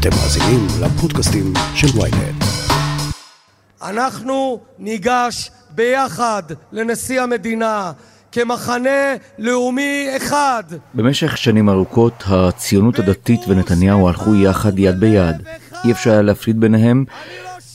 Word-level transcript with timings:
אתם 0.00 0.10
מאזינים 0.10 0.66
לפודקאסטים 0.82 1.52
של 1.74 1.86
ויינט. 1.98 2.44
אנחנו 3.82 4.60
ניגש 4.78 5.50
ביחד 5.70 6.42
לנשיא 6.72 7.20
המדינה 7.20 7.92
כמחנה 8.32 9.14
לאומי 9.38 10.08
אחד. 10.16 10.62
במשך 10.94 11.36
שנים 11.36 11.68
ארוכות 11.68 12.24
הציונות 12.26 12.98
הדתית 12.98 13.40
ונתניהו 13.48 14.08
הלכו 14.08 14.34
יחד 14.34 14.78
יד 14.78 15.00
ביד. 15.00 15.36
אי 15.84 15.92
אפשר 15.92 16.10
היה 16.10 16.22
להפריד 16.22 16.60
ביניהם, 16.60 17.04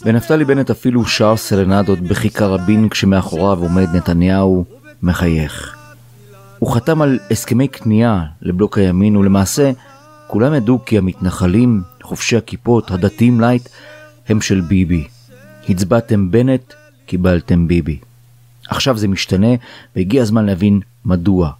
ונפתלי 0.06 0.46
בנט 0.46 0.70
אפילו 0.70 1.06
שר 1.06 1.38
סרנדות 1.38 2.00
בכיכר 2.00 2.54
רבין 2.54 2.90
כשמאחוריו 2.90 3.60
עומד 3.60 3.96
נתניהו 3.96 4.66
מחייך. 5.04 5.76
הוא 6.60 6.76
חתם 6.76 7.02
על 7.02 7.20
הסכמי 7.32 7.68
כניעה 7.68 8.22
לבלוק 8.42 8.78
הימין, 8.78 9.16
ולמעשה 9.16 9.72
כולם 10.28 10.54
ידעו 10.54 10.80
כי 10.86 10.98
המתנחלים, 10.98 11.82
חובשי 12.04 12.38
הכיפות, 12.38 12.92
הדתיים 12.92 13.42
לייט, 13.42 13.70
הם 14.30 14.42
של 14.42 14.62
ביבי. 14.62 15.08
הצבעתם 15.70 16.32
בנט, 16.32 16.74
קיבלתם 17.06 17.68
ביבי. 17.68 18.00
עכשיו 18.70 18.98
זה 18.98 19.08
משתנה, 19.08 19.48
והגיע 19.96 20.22
הזמן 20.22 20.46
להבין 20.46 20.80
מדוע, 21.06 21.52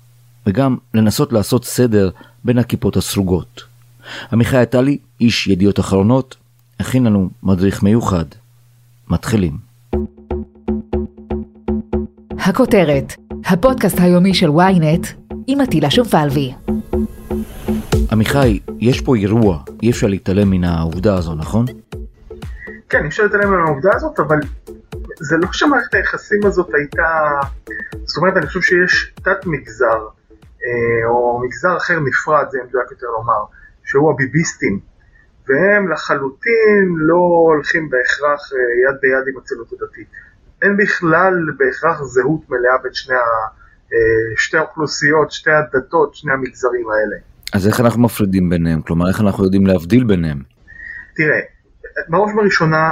וגם 0.48 0.78
לנסות 0.94 1.34
לעשות 1.34 1.66
סדר 1.66 2.10
בין 2.44 2.58
הכיפות 2.58 2.98
הסרוגות. 2.98 3.64
עמיחי 4.34 4.58
עטלי, 4.58 4.98
איש 5.22 5.48
ידיעות 5.48 5.80
אחרונות, 5.80 6.36
הכין 6.80 7.04
לנו 7.04 7.30
מדריך 7.44 7.84
מיוחד. 7.84 8.26
מתחילים. 9.10 9.58
הכותרת, 12.40 13.14
הפודקאסט 13.46 14.00
היומי 14.00 14.34
של 14.34 14.50
ynet 14.50 15.08
עם 15.48 15.62
עטילה 15.62 15.92
שומפלבי. 15.92 16.54
עמיחי, 18.16 18.60
יש 18.80 19.02
פה 19.02 19.16
אירוע, 19.16 19.64
אי 19.84 19.92
אפשר 19.92 20.08
להתעלם 20.08 20.50
מן 20.50 20.64
העובדה 20.64 21.18
הזו, 21.18 21.36
נכון? 21.36 21.66
כן, 22.90 23.02
אי 23.04 23.08
אפשר 23.08 23.24
להתעלם 23.24 23.52
מן 23.52 23.68
העובדה 23.68 23.90
הזאת, 23.96 24.20
אבל 24.20 24.38
זה 25.20 25.38
לא 25.38 25.48
שמערכת 25.52 25.94
היחסים 25.94 26.40
הזאת 26.46 26.70
הייתה... 26.74 27.08
זאת 28.04 28.18
אומרת, 28.18 28.38
אני 28.38 28.48
חושב 28.48 28.62
שיש 28.62 29.14
תת 29.16 29.46
מגזר, 29.46 30.08
אה, 30.66 31.08
או 31.08 31.42
מגזר 31.46 31.78
אחר 31.78 32.00
נפרד, 32.00 32.46
זה 32.52 32.58
מדויק 32.68 32.92
יותר 32.92 33.08
לומר, 33.08 33.44
שהוא 33.86 34.12
הביביסטים, 34.12 34.80
והם 35.48 35.92
לחלוטין 35.92 36.96
לא 36.98 37.48
הולכים 37.48 37.90
בהכרח 37.90 38.54
אה, 38.54 38.90
יד 38.90 39.02
ביד 39.02 39.34
עם 39.34 39.42
הציונות 39.42 39.74
הדתית. 39.74 40.08
אין 40.62 40.78
בכלל 40.78 41.34
בהכרח 41.58 42.04
זהות 42.04 42.50
מלאה 42.50 42.78
בין 42.84 42.94
שני 42.94 43.16
ה... 43.16 43.48
אה, 43.94 44.38
שתי 44.38 44.58
האוכלוסיות, 44.58 45.32
שתי 45.32 45.52
הדתות, 45.52 46.16
שני 46.16 46.34
המגזרים 46.34 46.90
האלה. 46.90 47.35
אז 47.54 47.68
איך 47.68 47.80
אנחנו 47.80 48.02
מפרידים 48.02 48.50
ביניהם? 48.50 48.82
כלומר, 48.82 49.08
איך 49.08 49.22
אנחנו 49.22 49.44
יודעים 49.44 49.68
להבדיל 49.68 50.04
ביניהם? 50.04 50.40
תראה, 51.16 51.40
בראש 52.10 52.32
ובראשונה, 52.34 52.92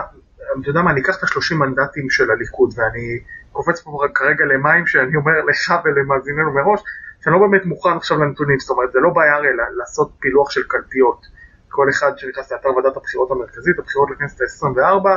אתה 0.62 0.70
יודע 0.70 0.82
מה, 0.82 0.92
אני 0.92 1.02
אקח 1.02 1.18
את 1.18 1.24
השלושים 1.24 1.60
מנדטים 1.60 2.10
של 2.10 2.32
הליכוד, 2.32 2.74
ואני 2.78 3.20
קופץ 3.52 3.82
פה 3.82 4.00
כרגע 4.16 4.46
למים 4.46 4.88
שאני 4.88 5.16
אומר 5.16 5.32
לך 5.50 5.74
ולמאזיננו 5.86 6.54
מראש, 6.54 6.82
שאני 7.24 7.36
לא 7.36 7.40
באמת 7.48 7.66
מוכן 7.66 7.90
עכשיו 7.90 8.18
לנתונים, 8.18 8.60
זאת 8.60 8.70
אומרת, 8.70 8.92
זה 8.92 9.00
לא 9.00 9.10
בעיה 9.10 9.36
הרי 9.36 9.48
לעשות 9.78 10.12
פילוח 10.20 10.52
של 10.52 10.62
קלפיות. 10.68 11.26
כל 11.70 11.90
אחד 11.90 12.12
שנכנס 12.18 12.52
לאתר 12.52 12.70
ועדת 12.76 12.98
הבחירות 12.98 13.32
המרכזית, 13.32 13.80
הבחירות 13.80 14.10
לכנסת 14.12 14.42
ה-24, 14.42 15.08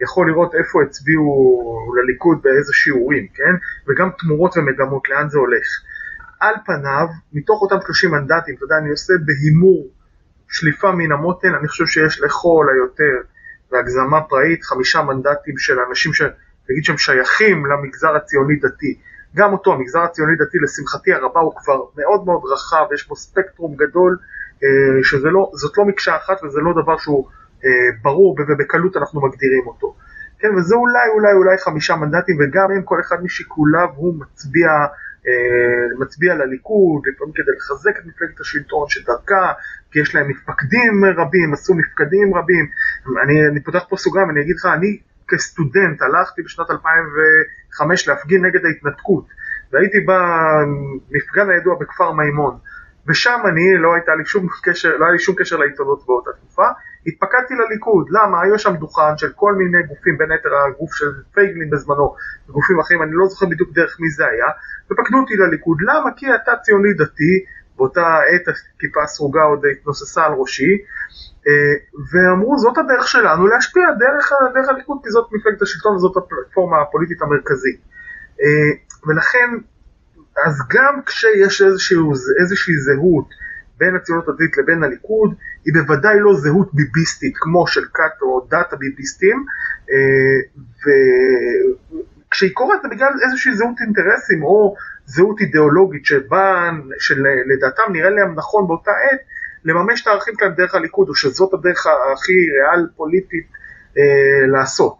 יכול 0.00 0.30
לראות 0.30 0.54
איפה 0.54 0.82
הצביעו 0.82 1.92
לליכוד 2.02 2.38
באיזה 2.42 2.72
שיעורים, 2.72 3.26
כן? 3.34 3.54
וגם 3.88 4.10
תמורות 4.18 4.56
ומגמות, 4.56 5.08
לאן 5.08 5.28
זה 5.28 5.38
הולך. 5.38 5.66
על 6.40 6.54
פניו, 6.66 7.06
מתוך 7.32 7.62
אותם 7.62 7.76
30 7.86 8.10
מנדטים, 8.10 8.54
אתה 8.54 8.64
יודע, 8.64 8.78
אני 8.78 8.90
עושה 8.90 9.12
בהימור 9.26 9.88
שליפה 10.48 10.92
מן 10.92 11.12
המותן, 11.12 11.54
אני 11.54 11.68
חושב 11.68 11.86
שיש 11.86 12.20
לכל 12.20 12.66
היותר, 12.74 13.28
והגזמה 13.72 14.20
פראית, 14.28 14.64
חמישה 14.64 15.02
מנדטים 15.02 15.58
של 15.58 15.76
אנשים 15.88 16.12
שנגיד 16.14 16.84
שהם 16.84 16.98
שייכים 16.98 17.66
למגזר 17.66 18.16
הציוני 18.16 18.56
דתי. 18.56 18.98
גם 19.36 19.52
אותו, 19.52 19.72
המגזר 19.72 20.02
הציוני 20.02 20.36
דתי, 20.36 20.58
לשמחתי 20.58 21.12
הרבה, 21.12 21.40
הוא 21.40 21.52
כבר 21.56 21.80
מאוד 21.96 22.26
מאוד 22.26 22.42
רחב, 22.52 22.84
יש 22.94 23.08
בו 23.08 23.16
ספקטרום 23.16 23.76
גדול, 23.76 24.16
אה, 24.64 25.04
שזאת 25.04 25.78
לא 25.78 25.84
מקשה 25.84 26.16
אחת 26.16 26.44
וזה 26.44 26.60
לא 26.60 26.82
דבר 26.82 26.96
שהוא 26.96 27.28
אה, 27.64 27.70
ברור 28.02 28.36
ובקלות 28.38 28.96
אנחנו 28.96 29.20
מגדירים 29.26 29.66
אותו. 29.66 29.94
כן, 30.38 30.54
וזה 30.54 30.74
אולי 30.74 31.08
אולי 31.14 31.32
אולי 31.32 31.58
חמישה 31.58 31.96
מנדטים, 31.96 32.36
וגם 32.40 32.70
אם 32.76 32.82
כל 32.82 33.00
אחד 33.00 33.22
משיקוליו 33.22 33.88
הוא 33.96 34.14
מצביע 34.20 34.68
מצביע 35.98 36.34
לליכוד, 36.34 37.02
לפעמים 37.06 37.34
כדי 37.34 37.52
לחזק 37.56 37.98
את 37.98 38.06
מפלגת 38.06 38.40
השלטון 38.40 38.88
שדרכה, 38.88 39.52
כי 39.90 40.00
יש 40.00 40.14
להם 40.14 40.28
מפקדים 40.28 41.04
רבים, 41.16 41.52
עשו 41.52 41.74
מפקדים 41.74 42.34
רבים. 42.34 42.66
אני, 43.24 43.46
אני 43.48 43.62
פותח 43.62 43.84
פה 43.88 43.96
סוגריים, 43.96 44.30
אני 44.30 44.40
אגיד 44.40 44.56
לך, 44.56 44.66
אני 44.66 44.98
כסטודנט 45.28 46.02
הלכתי 46.02 46.42
בשנת 46.42 46.70
2005 46.70 48.08
להפגין 48.08 48.46
נגד 48.46 48.64
ההתנתקות, 48.64 49.24
והייתי 49.72 49.98
במפגן 50.00 51.50
הידוע 51.50 51.74
בכפר 51.80 52.12
מימון. 52.12 52.58
ושם 53.08 53.40
אני, 53.48 53.78
לא, 53.78 53.96
לי 54.14 54.24
שום 54.24 54.46
קשר, 54.62 54.96
לא 54.96 55.04
היה 55.04 55.12
לי 55.12 55.18
שום 55.18 55.34
קשר 55.38 55.56
לעיתונות 55.56 56.06
באותה 56.06 56.30
תקופה, 56.40 56.66
התפקדתי 57.06 57.54
לליכוד, 57.54 58.06
למה? 58.10 58.42
היו 58.42 58.58
שם 58.58 58.76
דוכן 58.76 59.16
של 59.16 59.32
כל 59.36 59.54
מיני 59.54 59.82
גופים, 59.88 60.18
בין 60.18 60.30
היתר 60.30 60.48
הגוף 60.56 60.94
של 60.94 61.06
פייגלין 61.34 61.70
בזמנו, 61.70 62.14
וגופים 62.48 62.80
אחרים, 62.80 63.02
אני 63.02 63.10
לא 63.12 63.26
זוכר 63.26 63.46
בדיוק 63.46 63.70
דרך 63.74 63.96
מי 64.00 64.10
זה 64.10 64.24
היה, 64.26 64.46
ופקדו 64.86 65.18
אותי 65.18 65.36
לליכוד, 65.36 65.78
למה? 65.80 66.10
כי 66.16 66.34
אתה 66.34 66.52
ציוני 66.62 66.92
דתי, 66.98 67.44
באותה 67.76 68.18
עת 68.30 68.48
הכיפה 68.48 69.02
הסרוגה 69.02 69.42
עוד 69.42 69.62
התנוססה 69.66 70.24
על 70.24 70.32
ראשי, 70.32 70.72
אה, 71.48 71.74
ואמרו 72.10 72.58
זאת 72.58 72.78
הדרך 72.78 73.08
שלנו 73.08 73.46
להשפיע 73.46 73.84
דרך, 73.98 74.32
דרך 74.54 74.68
הליכוד, 74.68 74.98
כי 75.02 75.10
זאת 75.10 75.28
מפלגת 75.32 75.62
השלטון 75.62 75.96
וזאת 75.96 76.16
הפלטפורמה 76.16 76.80
הפוליטית 76.80 77.22
המרכזית. 77.22 77.80
אה, 78.42 78.70
ולכן 79.06 79.48
אז 80.46 80.62
גם 80.70 81.02
כשיש 81.06 81.62
איזשהו, 81.62 82.12
איזושהי 82.40 82.74
זהות 82.78 83.28
בין 83.78 83.96
הציונות 83.96 84.28
הדתית 84.28 84.56
לבין 84.56 84.82
הליכוד, 84.82 85.34
היא 85.68 85.82
בוודאי 85.82 86.20
לא 86.20 86.34
זהות 86.34 86.74
ביביסטית 86.74 87.32
כמו 87.36 87.66
של 87.66 87.84
כת 87.94 88.22
או 88.22 88.46
דת 88.50 88.72
הביביסטים, 88.72 89.44
אה, 89.90 90.38
וכשהיא 92.28 92.50
קורית 92.54 92.82
זה 92.82 92.88
בגלל 92.88 93.12
איזושהי 93.24 93.56
זהות 93.56 93.80
אינטרסים 93.80 94.42
או 94.42 94.74
זהות 95.06 95.40
אידיאולוגית 95.40 96.04
שבה, 96.04 96.70
שלדעתם 96.98 97.92
נראה 97.92 98.10
להם 98.10 98.34
נכון 98.34 98.66
באותה 98.68 98.90
עת, 98.90 99.20
לממש 99.64 100.02
את 100.02 100.06
הערכים 100.06 100.34
כאן 100.34 100.54
דרך 100.56 100.74
הליכוד, 100.74 101.08
או 101.08 101.14
שזאת 101.14 101.54
הדרך 101.54 101.86
הכי 102.12 102.32
ריאל 102.32 102.86
פוליטית 102.96 103.46
אה, 103.98 104.46
לעשות. 104.46 104.96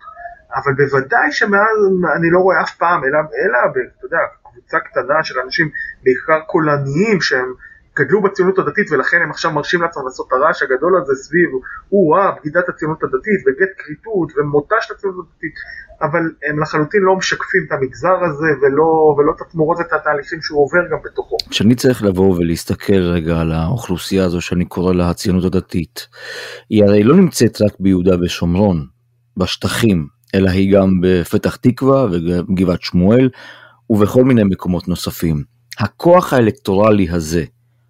אבל 0.57 0.73
בוודאי 0.73 1.33
שמאז 1.33 1.77
אני 2.17 2.31
לא 2.31 2.39
רואה 2.39 2.61
אף 2.63 2.75
פעם, 2.75 3.05
אלא, 3.05 3.19
אלא 3.19 3.59
אתה 3.73 4.07
יודע, 4.07 4.19
קבוצה 4.43 4.79
קטנה 4.81 5.23
של 5.23 5.41
אנשים, 5.45 5.69
בעיקר 6.03 6.41
קולניים, 6.47 7.21
שהם 7.21 7.53
גדלו 7.99 8.23
בציונות 8.23 8.59
הדתית 8.59 8.93
ולכן 8.93 9.23
הם 9.23 9.31
עכשיו 9.31 9.51
מרשים 9.51 9.83
לעצמם 9.83 10.05
לעשות 10.05 10.27
את 10.29 10.33
הרעש 10.33 10.63
הגדול 10.63 10.93
הזה 11.03 11.15
סביב, 11.15 11.49
או-אה, 11.93 12.33
בגידת 12.37 12.69
הציונות 12.69 13.03
הדתית 13.03 13.41
וגט 13.47 13.73
כריתות 13.79 14.33
ומותה 14.37 14.77
של 14.81 14.95
הציונות 14.95 15.27
הדתית, 15.33 15.55
אבל 16.03 16.23
הם 16.49 16.61
לחלוטין 16.63 17.01
לא 17.03 17.17
משקפים 17.17 17.63
את 17.67 17.73
המגזר 17.73 18.19
הזה 18.25 18.47
ולא, 18.63 19.15
ולא 19.19 19.33
את 19.37 19.41
התמורות 19.41 19.79
ואת 19.79 19.93
התהליכים 19.93 20.43
שהוא 20.43 20.65
עובר 20.65 20.83
גם 20.91 20.99
בתוכו. 21.05 21.37
כשאני 21.51 21.75
צריך 21.75 22.03
לבוא 22.03 22.37
ולהסתכל 22.37 23.03
רגע 23.03 23.41
על 23.41 23.53
האוכלוסייה 23.53 24.25
הזו 24.25 24.41
שאני 24.41 24.65
קורא 24.65 24.95
לה 24.95 25.11
הציונות 25.11 25.45
הדתית, 25.45 26.09
היא 26.71 26.85
הרי 26.85 27.03
לא 27.03 27.17
נמצאת 27.17 27.63
רק 27.63 27.73
ביהודה 27.81 28.17
ושומרון, 28.23 28.87
בשטחים, 29.37 30.07
אלא 30.35 30.51
היא 30.51 30.73
גם 30.73 31.01
בפתח 31.03 31.57
תקווה 31.57 32.07
וגבעת 32.13 32.83
שמואל, 32.83 33.31
ובכל 33.91 34.25
מיני 34.25 34.45
מקומות 34.45 34.89
נוספים. 34.89 35.45
הכוח 35.79 36.33
האלקטורלי 36.33 37.09
הזה 37.11 37.45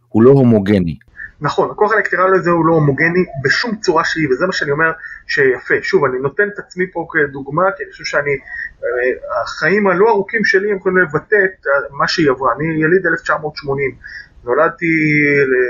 הוא 0.08 0.22
לא 0.22 0.30
הומוגני. 0.30 0.98
נכון, 1.40 1.70
הכוח 1.70 1.92
האלקטורלי 1.92 2.36
הזה 2.36 2.50
הוא 2.50 2.66
לא 2.66 2.72
הומוגני 2.72 3.24
בשום 3.44 3.76
צורה 3.76 4.04
שהיא, 4.04 4.28
וזה 4.30 4.46
מה 4.46 4.52
שאני 4.52 4.70
אומר 4.70 4.92
שיפה. 5.26 5.74
שוב, 5.82 6.04
אני 6.04 6.18
נותן 6.18 6.48
את 6.54 6.58
עצמי 6.58 6.90
פה 6.92 7.06
כדוגמה, 7.10 7.62
כי 7.76 7.82
אני 7.82 7.92
חושב 7.92 8.04
שאני, 8.04 8.30
אה, 8.30 9.42
החיים 9.42 9.86
הלא 9.86 10.08
ארוכים 10.08 10.44
שלי 10.44 10.70
הם 10.70 10.76
יכולים 10.76 10.98
לבטא 10.98 11.36
את 11.44 11.66
מה 11.90 12.08
שהיא 12.08 12.30
עברה. 12.30 12.52
אני 12.52 12.64
יליד 12.82 13.06
1980, 13.06 13.94
נולדתי 14.44 14.86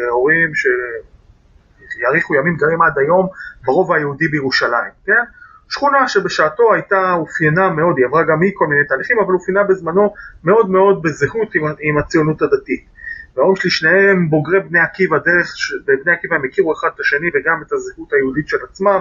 להורים 0.07 0.53
שיאריכו 1.89 2.35
ימים 2.35 2.57
גרים 2.57 2.83
עד 2.83 2.99
היום 2.99 3.29
ברובע 3.65 3.97
היהודי 3.97 4.29
בירושלים, 4.29 4.93
כן? 5.07 5.25
שכונה 5.69 6.09
שבשעתו 6.09 6.75
הייתה, 6.75 7.13
אופיינה 7.13 7.71
מאוד, 7.71 7.99
היא 7.99 8.07
עברה 8.07 8.23
גם 8.23 8.43
היא 8.43 8.53
כל 8.55 8.67
מיני 8.67 8.85
תהליכים, 8.85 9.19
אבל 9.19 9.35
אופיינה 9.35 9.65
בזמנו 9.65 10.15
מאוד 10.45 10.71
מאוד 10.71 11.03
בזהות 11.03 11.55
עם, 11.55 11.63
עם 11.81 11.99
הציונות 11.99 12.43
הדתית. 12.43 12.98
וההורים 13.39 13.57
שלי 13.57 13.71
שניהם 13.71 14.31
בוגרי 14.31 14.61
בני 14.61 14.81
עקיבא, 14.81 15.19
דרך 15.19 15.55
בבני 15.87 16.13
עקיבא 16.13 16.35
הם 16.37 16.45
הכירו 16.45 16.73
אחד 16.73 16.89
את 16.95 17.01
השני 17.01 17.29
וגם 17.35 17.63
את 17.67 17.73
הזהות 17.73 18.13
היהודית 18.13 18.49
של 18.49 18.57
עצמם, 18.71 19.01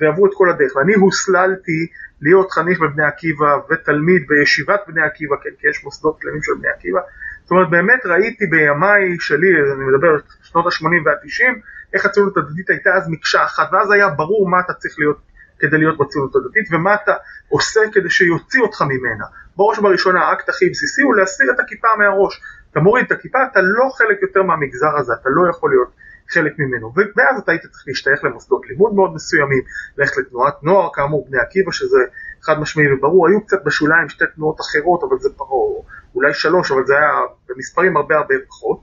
ועברו 0.00 0.26
את 0.26 0.30
כל 0.34 0.50
הדרך. 0.50 0.76
ואני 0.76 0.94
הוסללתי 0.94 1.86
להיות 2.20 2.50
חניך 2.50 2.80
בבני 2.80 3.04
עקיבא 3.04 3.58
ותלמיד 3.70 4.22
בישיבת 4.28 4.80
בני 4.88 5.02
עקיבא, 5.02 5.36
כן, 5.42 5.50
כי 5.58 5.68
יש 5.68 5.84
מוסדות 5.84 6.20
כללים 6.20 6.42
של 6.42 6.52
בני 6.60 6.68
עקיבא. 6.68 7.00
זאת 7.42 7.50
אומרת, 7.50 7.70
באמת 7.70 8.06
ראיתי 8.06 8.46
בימיי 8.46 9.16
שלי, 9.20 9.50
אני 9.76 9.84
מדבר 9.84 10.18
שנות 10.42 10.66
ה-80 10.66 11.02
וה-90, 11.04 11.60
איך 11.94 12.06
הציונות 12.06 12.36
הדתית 12.36 12.70
הייתה 12.70 12.90
אז 12.94 13.08
מקשה 13.08 13.44
אחת, 13.44 13.68
ואז 13.72 13.90
היה 13.90 14.08
ברור 14.08 14.48
מה 14.48 14.60
אתה 14.60 14.72
צריך 14.72 14.94
להיות 14.98 15.18
כדי 15.58 15.78
להיות 15.78 15.98
בציונות 15.98 16.36
הדתית, 16.36 16.72
ומה 16.72 16.94
אתה 16.94 17.14
עושה 17.48 17.80
כדי 17.92 18.10
שיוציא 18.10 18.60
אותך 18.60 18.82
ממנה. 18.82 19.24
בראש 19.56 19.78
ובראשונה 19.78 20.20
האקט 20.20 20.48
הכי 20.48 20.70
בסיסי 20.70 21.02
הוא 21.02 21.16
להסיר 21.16 21.50
את 21.54 21.60
הכיפה 21.60 21.88
מהראש. 21.98 22.40
אתה 22.76 22.84
מוריד 22.84 23.06
את 23.06 23.12
הכיפה, 23.12 23.38
אתה 23.52 23.60
לא 23.62 23.90
חלק 23.98 24.22
יותר 24.22 24.42
מהמגזר 24.42 24.96
הזה, 24.98 25.12
אתה 25.20 25.28
לא 25.32 25.50
יכול 25.50 25.70
להיות 25.70 25.88
חלק 26.30 26.52
ממנו. 26.58 26.92
ואז 26.96 27.40
אתה 27.42 27.52
היית 27.52 27.62
צריך 27.62 27.84
להשתייך 27.86 28.24
למוסדות 28.24 28.66
לימוד 28.68 28.94
מאוד 28.94 29.14
מסוימים, 29.14 29.62
ללכת 29.98 30.16
לתנועת 30.16 30.62
נוער, 30.62 30.88
כאמור 30.94 31.26
בני 31.28 31.38
עקיבא, 31.38 31.72
שזה 31.72 31.98
חד 32.42 32.60
משמעי 32.60 32.92
וברור, 32.92 33.28
היו 33.28 33.40
קצת 33.46 33.64
בשוליים 33.64 34.08
שתי 34.08 34.24
תנועות 34.34 34.60
אחרות, 34.60 35.00
אבל 35.08 35.18
זה 35.18 35.28
פחות, 35.36 35.84
אולי 36.14 36.34
שלוש, 36.34 36.70
אבל 36.70 36.86
זה 36.86 36.94
היה 36.96 37.12
במספרים 37.48 37.96
הרבה 37.96 38.16
הרבה 38.16 38.34
פחות. 38.48 38.80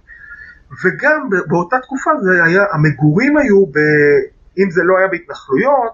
וגם 0.84 1.30
באותה 1.48 1.76
תקופה 1.80 2.12
זה 2.22 2.44
היה, 2.44 2.64
המגורים 2.74 3.38
היו, 3.38 3.66
ב, 3.66 3.78
אם 4.58 4.72
זה 4.72 4.82
לא 4.84 4.98
היה 4.98 5.08
בהתנחלויות, 5.08 5.94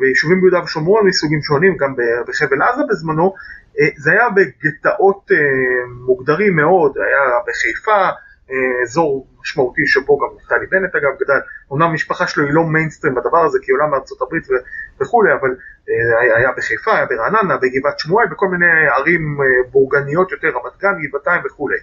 ביישובים 0.00 0.40
ביהודה 0.40 0.64
ושומרון 0.64 1.06
מסוגים 1.06 1.42
שונים, 1.42 1.76
גם 1.76 1.94
בחבל 2.28 2.62
עזה 2.62 2.82
בזמנו, 2.90 3.24
אה, 3.24 3.30
זה 3.96 4.12
היה 4.12 4.28
בגטאות 4.30 5.30
אה, 5.32 5.36
מוגדרים 6.06 6.56
מאוד, 6.56 6.98
היה 6.98 7.40
בחיפה, 7.46 8.08
אה, 8.50 8.82
אזור 8.82 9.26
משמעותי 9.40 9.86
שבו 9.86 10.18
גם 10.18 10.36
נפתלי 10.36 10.66
בנט 10.70 10.94
אגב 10.94 11.10
גדל, 11.20 11.40
אומנם 11.70 11.86
המשפחה 11.86 12.26
שלו 12.26 12.44
היא 12.44 12.54
לא 12.54 12.64
מיינסטרים 12.64 13.14
בדבר 13.14 13.44
הזה 13.44 13.58
כי 13.62 13.72
היא 13.72 13.74
עולה 13.74 13.86
מארצות 13.86 14.22
הברית 14.22 14.44
וכולי, 15.00 15.32
אבל 15.40 15.56
היה 16.36 16.52
בחיפה, 16.56 16.96
היה 16.96 17.06
ברעננה, 17.06 17.56
בגבעת 17.56 17.98
שמואל, 17.98 18.26
בכל 18.30 18.48
מיני 18.48 18.88
ערים 18.96 19.38
בורגניות 19.70 20.32
יותר, 20.32 20.48
רמת 20.48 20.78
גן, 20.80 20.94
גבעתיים 21.02 21.42
וכולי. 21.46 21.78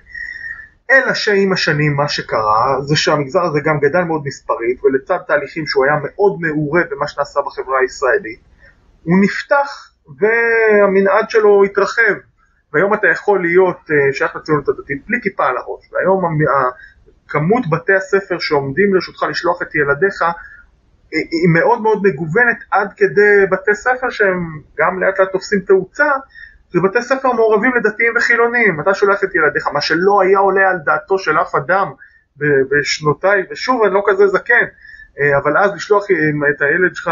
אלא 0.92 1.14
שעם 1.14 1.54
השנים 1.54 1.96
מה 1.96 2.08
שקרה 2.08 2.82
זה 2.82 2.96
שהמגזר 2.96 3.42
הזה 3.42 3.60
גם 3.66 3.80
גדל 3.80 4.02
מאוד 4.02 4.22
מספרית 4.26 4.84
ולצד 4.84 5.18
תהליכים 5.28 5.68
שהוא 5.68 5.86
היה 5.86 5.94
מאוד 6.04 6.38
מעורה 6.42 6.82
במה 6.92 7.08
שנעשה 7.08 7.40
בחברה 7.42 7.80
הישראלית 7.80 8.40
הוא 9.04 9.18
נפתח 9.22 9.95
והמנעד 10.20 11.30
שלו 11.30 11.64
התרחב. 11.64 12.16
והיום 12.74 12.94
אתה 12.94 13.08
יכול 13.08 13.42
להיות 13.42 13.80
אה, 13.92 14.14
שייך 14.14 14.36
לציונות 14.36 14.70
הדתית 14.70 15.08
בלי 15.08 15.18
כיפה 15.24 15.46
על 15.46 15.58
הראש. 15.58 15.94
והיום 15.94 16.24
כמות 17.28 17.70
בתי 17.70 17.94
הספר 17.94 18.40
שעומדים 18.40 18.94
לרשותך 18.94 19.24
לשלוח 19.30 19.62
את 19.62 19.76
ילדיך 19.76 20.22
אה, 20.22 20.28
היא 21.12 21.50
מאוד 21.54 21.82
מאוד 21.82 22.02
מגוונת 22.04 22.58
עד 22.72 22.94
כדי 22.98 23.46
בתי 23.52 23.76
ספר 23.76 24.10
שהם 24.10 24.62
גם 24.78 25.04
לאט 25.04 25.20
לאט 25.20 25.32
תופסים 25.32 25.60
תאוצה 25.60 26.06
זה 26.76 26.80
בתי 26.84 27.02
ספר 27.02 27.32
מעורבים 27.32 27.72
לדתיים 27.76 28.14
וחילונים, 28.18 28.82
אתה 28.82 28.94
שולח 28.94 29.24
את 29.24 29.36
ילדיך, 29.36 29.68
מה 29.74 29.82
שלא 29.82 30.22
היה 30.22 30.40
עולה 30.40 30.70
על 30.70 30.78
דעתו 30.86 31.20
של 31.20 31.38
אף 31.40 31.56
אדם 31.56 31.92
בשנותיי, 32.38 33.44
ושוב 33.52 33.84
אני 33.84 33.94
לא 33.94 34.04
כזה 34.06 34.28
זקן, 34.28 34.66
אה, 35.20 35.38
אבל 35.38 35.58
אז 35.58 35.72
לשלוח 35.76 36.06
את 36.56 36.62
הילד 36.62 36.96
שלך 36.96 37.12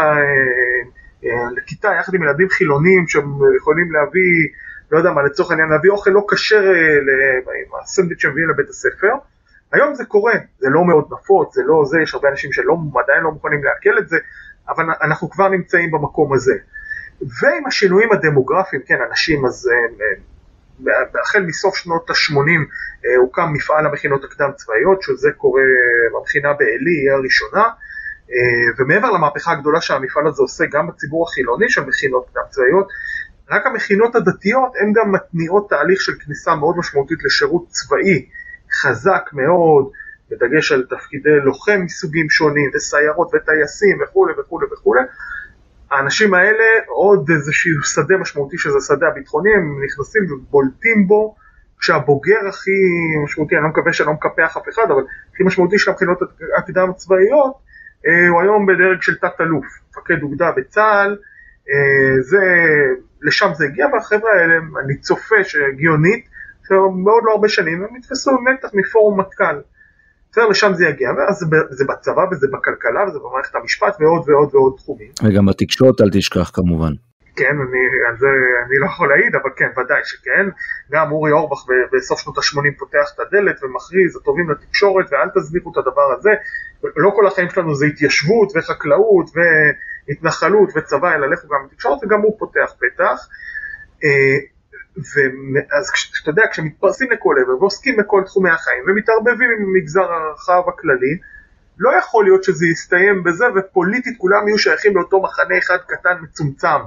לכיתה 1.56 1.88
יחד 2.00 2.14
עם 2.14 2.22
ילדים 2.22 2.48
חילונים 2.48 3.08
שהם 3.08 3.38
יכולים 3.56 3.92
להביא, 3.92 4.48
לא 4.90 4.98
יודע 4.98 5.10
מה, 5.10 5.22
לצורך 5.22 5.50
העניין 5.50 5.68
להביא 5.68 5.90
אוכל 5.90 6.10
לא 6.10 6.26
כשר 6.30 6.62
עם 6.62 7.80
הסנדוויץ' 7.82 8.20
שמביאים 8.20 8.50
לבית 8.50 8.68
הספר, 8.68 9.12
היום 9.72 9.94
זה 9.94 10.04
קורה, 10.04 10.32
זה 10.58 10.68
לא 10.68 10.84
מאוד 10.84 11.04
נפוץ, 11.12 11.54
זה 11.54 11.62
לא 11.66 11.84
זה, 11.84 12.00
יש 12.02 12.14
הרבה 12.14 12.28
אנשים 12.28 12.52
שעדיין 12.52 13.22
לא 13.22 13.30
מוכנים 13.30 13.64
לעכל 13.64 13.98
את 13.98 14.08
זה, 14.08 14.18
אבל 14.68 14.84
אנחנו 15.02 15.30
כבר 15.30 15.48
נמצאים 15.48 15.90
במקום 15.90 16.32
הזה. 16.32 16.54
ועם 17.20 17.66
השינויים 17.66 18.12
הדמוגרפיים, 18.12 18.82
כן, 18.86 18.98
אנשים 19.10 19.46
אז 19.46 19.70
אה, 19.72 20.06
אה, 20.88 21.20
החל 21.22 21.42
מסוף 21.42 21.76
שנות 21.76 22.10
ה-80 22.10 22.36
אה, 23.06 23.16
הוקם 23.16 23.52
מפעל 23.52 23.86
המכינות 23.86 24.24
הקדם 24.24 24.50
צבאיות, 24.56 25.02
שזה 25.02 25.28
קורה 25.36 25.62
במכינה 26.14 26.52
בעלי, 26.52 26.96
היא 27.02 27.10
הראשונה, 27.10 27.64
ומעבר 28.78 29.10
למהפכה 29.10 29.52
הגדולה 29.52 29.80
שהמפעל 29.80 30.26
הזה 30.26 30.42
עושה 30.42 30.64
גם 30.72 30.86
בציבור 30.86 31.26
החילוני 31.28 31.68
של 31.68 31.84
מכינות 31.84 32.26
קדם 32.32 32.42
צבאיות, 32.50 32.88
רק 33.50 33.66
המכינות 33.66 34.14
הדתיות 34.14 34.72
הן 34.80 34.92
גם 34.92 35.12
מתניעות 35.12 35.70
תהליך 35.70 36.00
של 36.00 36.12
כניסה 36.24 36.54
מאוד 36.54 36.76
משמעותית 36.78 37.18
לשירות 37.24 37.68
צבאי 37.68 38.26
חזק 38.80 39.30
מאוד, 39.32 39.90
בדגש 40.30 40.72
על 40.72 40.86
תפקידי 40.90 41.40
לוחם 41.44 41.80
מסוגים 41.84 42.30
שונים, 42.30 42.70
וסיירות 42.74 43.30
וטייסים 43.34 43.98
וכולי 44.02 44.32
וכולי 44.40 44.66
וכולי, 44.72 45.02
האנשים 45.90 46.34
האלה, 46.34 46.64
עוד 46.86 47.30
איזשהו 47.30 47.82
שדה 47.82 48.16
משמעותי 48.16 48.58
שזה 48.58 48.78
השדה 48.78 49.08
הביטחוני, 49.08 49.50
הם 49.54 49.84
נכנסים 49.84 50.22
ובולטים 50.32 51.06
בו, 51.06 51.36
כשהבוגר 51.78 52.48
הכי 52.48 52.70
משמעותי, 53.24 53.54
אני 53.54 53.62
לא 53.62 53.68
מקווה 53.68 53.92
שאני 53.92 54.06
לא 54.06 54.12
מקפח 54.12 54.56
אף 54.56 54.68
אחד, 54.68 54.90
אבל 54.90 55.02
הכי 55.34 55.42
משמעותי 55.42 55.78
של 55.78 55.90
הבחינות 55.90 56.18
הקדם 56.58 56.90
הצבאיות, 56.90 57.52
אה, 57.52 57.63
הוא 58.30 58.42
היום 58.42 58.66
בדרג 58.66 59.02
של 59.02 59.14
תת-אלוף, 59.14 59.66
מפקד 59.90 60.22
אוגדה 60.22 60.52
בצה"ל, 60.56 61.16
אה, 61.70 62.22
זה, 62.22 62.42
לשם 63.22 63.50
זה 63.54 63.64
הגיע, 63.64 63.86
והחבר'ה 63.92 64.30
האלה, 64.40 64.54
אני 64.84 64.96
צופה 64.96 65.44
שהגיונית, 65.44 66.28
שמאוד 66.68 67.22
לא 67.24 67.32
הרבה 67.32 67.48
שנים, 67.48 67.84
הם 67.84 67.96
נתפסו 67.96 68.30
נתח 68.30 68.68
מפורום 68.74 69.20
מטכ"ל. 69.20 69.60
בסדר, 70.30 70.48
לשם 70.48 70.74
זה 70.74 70.86
יגיע, 70.86 71.10
ואז 71.10 71.44
זה 71.70 71.84
בצבא 71.84 72.22
וזה 72.32 72.46
בכלכלה 72.52 73.04
וזה 73.08 73.18
במערכת 73.18 73.54
המשפט 73.54 73.96
ועוד 74.00 74.28
ועוד 74.28 74.54
ועוד 74.54 74.74
תחומים. 74.76 75.10
וגם 75.24 75.46
בתקשורת 75.46 76.00
אל 76.00 76.10
תשכח 76.12 76.50
כמובן. 76.54 76.92
כן, 77.36 77.56
אני, 77.68 77.82
על 78.08 78.16
זה 78.18 78.26
אני 78.66 78.78
לא 78.78 78.86
יכול 78.86 79.08
להעיד, 79.08 79.34
אבל 79.34 79.50
כן, 79.56 79.68
ודאי 79.80 80.00
שכן. 80.04 80.46
גם 80.92 81.12
אורי 81.12 81.32
אורבך 81.32 81.64
בסוף 81.92 82.20
שנות 82.20 82.38
ה-80 82.38 82.78
פותח 82.78 83.12
את 83.14 83.20
הדלת 83.20 83.62
ומכריז, 83.62 84.16
הטובים 84.16 84.50
לתקשורת 84.50 85.06
ואל 85.12 85.28
תזניחו 85.34 85.72
את 85.72 85.76
הדבר 85.76 86.12
הזה. 86.18 86.30
לא 86.96 87.10
כל 87.16 87.26
החיים 87.26 87.50
שלנו 87.50 87.74
זה 87.74 87.86
התיישבות 87.86 88.52
וחקלאות 88.56 89.30
והתנחלות 89.34 90.70
וצבא, 90.76 91.14
אלא 91.14 91.30
לכו 91.30 91.48
גם 91.48 91.66
לתקשורת, 91.66 92.04
וגם 92.04 92.20
הוא 92.20 92.38
פותח 92.38 92.74
פתח. 92.78 93.28
אה, 94.04 94.38
ואז 94.96 95.90
אתה 96.22 96.30
יודע, 96.30 96.42
כשמתפרסים 96.50 97.10
לכל 97.10 97.34
עבר 97.42 97.58
ועוסקים 97.60 97.96
בכל 97.96 98.22
תחומי 98.26 98.50
החיים 98.50 98.82
ומתערבבים 98.88 99.50
עם 99.50 99.66
המגזר 99.66 100.12
הרחב 100.12 100.62
הכללי, 100.68 101.18
לא 101.78 101.90
יכול 101.98 102.24
להיות 102.24 102.44
שזה 102.44 102.66
יסתיים 102.66 103.22
בזה 103.24 103.44
ופוליטית 103.56 104.18
כולם 104.18 104.48
יהיו 104.48 104.58
שייכים 104.58 104.96
לאותו 104.96 105.22
מחנה 105.22 105.58
אחד 105.58 105.78
קטן 105.86 106.16
מצומצם, 106.22 106.80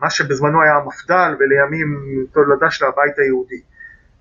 מה 0.00 0.10
שבזמנו 0.10 0.62
היה 0.62 0.74
המפד"ל 0.74 1.36
ולימים 1.38 1.88
תולדה 2.32 2.70
של 2.70 2.84
הבית 2.84 3.18
היהודי. 3.18 3.62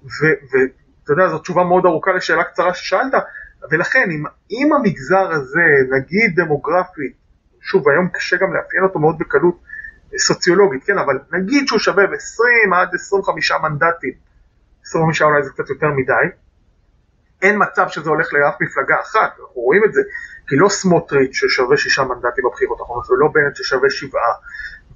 ואתה 0.04 1.12
יודע, 1.14 1.28
זו 1.28 1.40
תשובה 1.40 1.64
מאוד 1.64 1.86
ארוכה 1.86 2.12
לשאלה 2.12 2.44
קצרה 2.44 2.74
ששאלת, 2.74 3.14
ולכן 3.72 4.10
אם, 4.12 4.24
אם 4.52 4.74
המגזר 4.74 5.32
הזה, 5.32 5.66
נגיד 5.92 6.40
דמוגרפית, 6.40 7.14
שוב 7.62 7.90
היום 7.90 8.10
קשה 8.10 8.38
גם 8.38 8.54
לאפיין 8.54 8.84
אותו 8.84 9.00
מאוד 9.00 9.18
בקלות, 9.20 9.60
סוציולוגית, 10.18 10.84
כן, 10.84 10.98
אבל 10.98 11.20
נגיד 11.32 11.68
שהוא 11.68 11.80
שווה 11.80 12.08
ב-20 12.08 12.76
עד 12.76 12.90
25 12.94 13.52
מנדטים, 13.52 14.14
25 14.86 15.22
אולי 15.22 15.44
זה 15.44 15.50
קצת 15.50 15.70
יותר 15.70 15.88
מדי, 15.88 16.36
אין 17.42 17.56
מצב 17.62 17.88
שזה 17.88 18.10
הולך 18.10 18.34
לאף 18.34 18.56
מפלגה 18.62 18.96
אחת, 19.02 19.32
אנחנו 19.40 19.62
רואים 19.62 19.84
את 19.86 19.94
זה, 19.94 20.02
כי 20.48 20.56
לא 20.56 20.70
סמוטריץ' 20.70 21.34
ששווה 21.34 21.78
שישה 21.78 22.04
מנדטים 22.04 22.44
בבחירות 22.46 22.80
האחרונות, 22.80 23.10
ולא 23.10 23.28
בנט 23.34 23.56
ששווה 23.56 23.90
שבעה, 23.90 24.34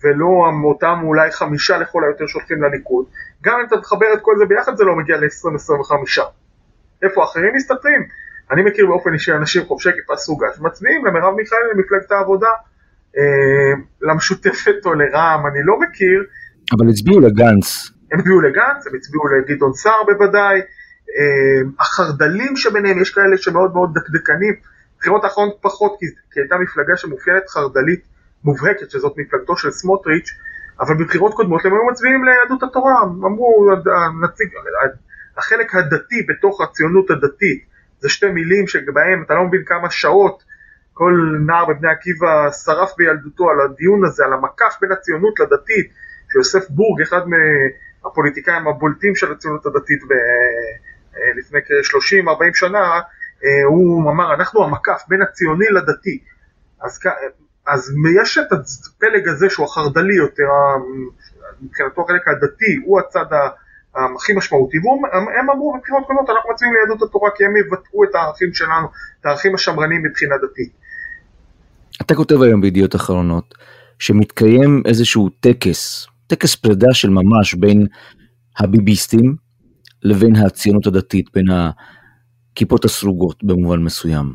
ולא 0.04 0.52
אותם 0.64 1.00
אולי 1.04 1.32
חמישה 1.32 1.78
לכל 1.78 2.04
היותר 2.04 2.28
שהולכים 2.28 2.64
לליכוד, 2.64 3.06
גם 3.44 3.60
אם 3.60 3.66
אתה 3.66 3.82
תחבר 3.82 4.14
את 4.14 4.20
כל 4.22 4.34
זה 4.38 4.46
ביחד 4.46 4.78
זה 4.78 4.84
לא 4.84 4.96
מגיע 4.96 5.18
ל-20-25. 5.18 6.22
איפה 7.04 7.24
אחרים 7.24 7.56
מסתתרים? 7.56 8.02
אני 8.52 8.64
מכיר 8.64 8.86
באופן 8.86 9.14
אישי 9.14 9.34
אנשים 9.34 9.66
חובשי 9.66 9.90
כיפה 9.92 10.16
סוגה 10.16 10.48
שמצביעים 10.58 11.06
למרב 11.06 11.34
מיכאלי 11.36 11.62
למפלגת 11.74 12.12
העבודה, 12.12 12.48
אה, 13.18 13.74
למשותפת 14.02 14.86
או 14.86 14.94
לרע"מ, 14.94 15.48
אני 15.48 15.60
לא 15.64 15.80
מכיר. 15.80 16.24
אבל 16.78 16.90
הצביעו 16.90 17.20
לגנץ. 17.20 17.92
הם 18.12 18.20
הצביעו 18.20 18.42
לגנץ, 18.42 18.88
הם 18.88 18.96
הצביעו 18.96 19.24
לגדעון 19.28 19.74
סער 19.74 20.04
בוודאי. 20.06 20.60
אה, 20.60 21.70
החרד"לים 21.80 22.56
שביניהם, 22.56 23.02
יש 23.02 23.10
כאלה 23.10 23.38
שמאוד 23.38 23.74
מאוד 23.74 23.90
דקדקנים. 23.94 24.54
בחירות 25.00 25.24
האחרונות 25.24 25.58
פחות, 25.62 25.96
כי, 26.00 26.06
כי 26.32 26.40
הייתה 26.40 26.56
מפלגה 26.58 26.98
שמאופיינת 26.98 27.50
חרד"לית 27.50 28.17
מובהקת, 28.44 28.92
שזאת 28.92 29.14
מפלגתו 29.18 29.58
של 29.58 29.72
סמוטריץ', 29.72 30.30
אבל 30.80 30.96
בבחירות 30.96 31.34
קודמות 31.34 31.66
הם 31.66 31.74
היו 31.74 31.86
מצביעים 31.92 32.24
ליהדות 32.26 32.64
התורה. 32.64 33.02
אמרו, 33.04 33.72
הנציג, 33.72 34.48
החלק 35.38 35.76
הדתי 35.76 36.26
בתוך 36.30 36.62
הציונות 36.62 37.10
הדתית, 37.10 37.66
זה 38.00 38.10
שתי 38.10 38.28
מילים 38.28 38.68
שבהם 38.68 39.24
אתה 39.26 39.34
לא 39.34 39.44
מבין 39.44 39.64
כמה 39.66 39.90
שעות 39.90 40.44
כל 40.94 41.14
נער 41.46 41.66
בבני 41.66 41.92
עקיבא 41.92 42.52
שרף 42.52 42.92
בילדותו 42.98 43.50
על 43.50 43.62
הדיון 43.62 44.06
הזה, 44.06 44.26
על 44.26 44.34
המקף 44.34 44.78
בין 44.82 44.92
הציונות 44.92 45.40
לדתית, 45.40 45.92
שיוסף 46.32 46.70
בורג, 46.70 47.02
אחד 47.02 47.22
מהפוליטיקאים 47.28 48.68
הבולטים 48.68 49.16
של 49.16 49.32
הציונות 49.32 49.66
הדתית 49.66 50.00
ב... 50.10 50.12
אה, 51.18 51.34
לפני 51.38 51.60
כ-30-40 51.62 52.54
שנה, 52.54 53.02
אה, 53.44 53.64
הוא 53.66 54.12
אמר, 54.12 54.34
אנחנו 54.34 54.64
המקף 54.64 55.02
בין 55.08 55.22
הציוני 55.22 55.66
לדתי. 55.66 56.24
אז, 56.82 57.00
אז 57.68 57.94
יש 58.22 58.38
את 58.38 58.48
הפלג 58.52 59.28
הזה 59.28 59.50
שהוא 59.50 59.66
החרד"לי 59.66 60.16
יותר, 60.16 60.50
מבחינתו 61.62 62.02
החלק 62.02 62.28
הדתי, 62.28 62.76
הוא 62.86 63.00
הצד 63.00 63.26
הכי 63.96 64.34
משמעותי, 64.34 64.78
והם 64.78 65.50
אמרו 65.50 65.74
בבחירות 65.78 66.04
קודמות, 66.08 66.30
אנחנו 66.30 66.50
מצביעים 66.54 66.74
ליהדות 66.76 67.10
התורה 67.10 67.30
כי 67.36 67.46
הם 67.46 67.52
יבטאו 67.58 68.04
את 68.04 68.16
הערכים 68.16 68.54
שלנו, 68.54 68.88
את 69.22 69.26
הערכים 69.26 69.56
השמרניים 69.56 70.04
מבחינה 70.04 70.36
דתית. 70.38 70.72
אתה 72.02 72.16
כותב 72.16 72.42
היום 72.42 72.62
בידיעות 72.62 72.96
אחרונות 72.96 73.54
שמתקיים 74.00 74.84
איזשהו 74.86 75.30
טקס, 75.30 76.08
טקס 76.28 76.56
פרידה 76.56 76.94
של 76.94 77.10
ממש 77.10 77.54
בין 77.54 77.88
הביביסטים 78.60 79.36
לבין 80.04 80.36
הציונות 80.36 80.88
הדתית, 80.88 81.26
בין 81.34 81.46
הכיפות 81.50 82.86
הסרוגות 82.86 83.44
במובן 83.44 83.80
מסוים. 83.80 84.34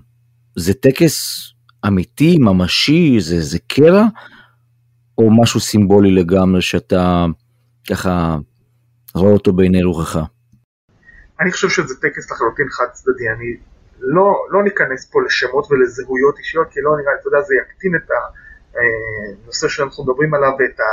זה 0.56 0.74
טקס 0.74 1.42
אמיתי, 1.86 2.38
ממשי, 2.38 3.20
זה, 3.20 3.40
זה 3.40 3.58
קרע, 3.68 4.04
או 5.18 5.42
משהו 5.42 5.60
סימבולי 5.60 6.10
לגמרי 6.14 6.62
שאתה 6.62 7.26
ככה 7.90 8.36
רואה 9.14 9.32
אותו 9.32 9.52
בעיני 9.52 9.82
רוחך? 9.82 10.18
אני 11.40 11.52
חושב 11.52 11.68
שזה 11.68 11.94
טקס 12.00 12.30
לחלוטין 12.30 12.66
חד 12.70 12.84
צדדי, 12.92 13.28
אני 13.28 13.56
לא, 14.00 14.46
לא 14.50 14.62
ניכנס 14.62 15.10
פה 15.10 15.22
לשמות 15.22 15.66
ולזהויות 15.70 16.38
אישיות, 16.38 16.66
כי 16.70 16.80
לא 16.80 16.90
נראה 16.96 17.12
אתה 17.20 17.28
יודע, 17.28 17.40
זה 17.40 17.54
יקטין 17.54 17.96
את 17.96 18.08
הנושא 19.44 19.68
שאנחנו 19.68 20.04
מדברים 20.04 20.34
עליו 20.34 20.52
ואת 20.58 20.80
ה... 20.80 20.84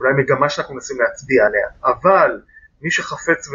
אולי 0.00 0.12
מגמה 0.22 0.48
שאנחנו 0.48 0.74
מנסים 0.74 0.96
להצביע 1.00 1.46
עליה, 1.46 1.66
אבל 1.84 2.40
מי 2.82 2.90
שחפץ 2.90 3.48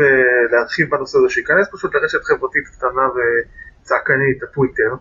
להרחיב 0.51 0.89
בנושא 0.89 1.17
הזה, 1.17 1.29
שייכנס 1.29 1.67
פשוט 1.73 1.95
לרשת 1.95 2.23
חברתית 2.23 2.67
קטנה 2.67 3.05
וצעקנית, 3.13 4.43
הטוויטר, 4.43 4.91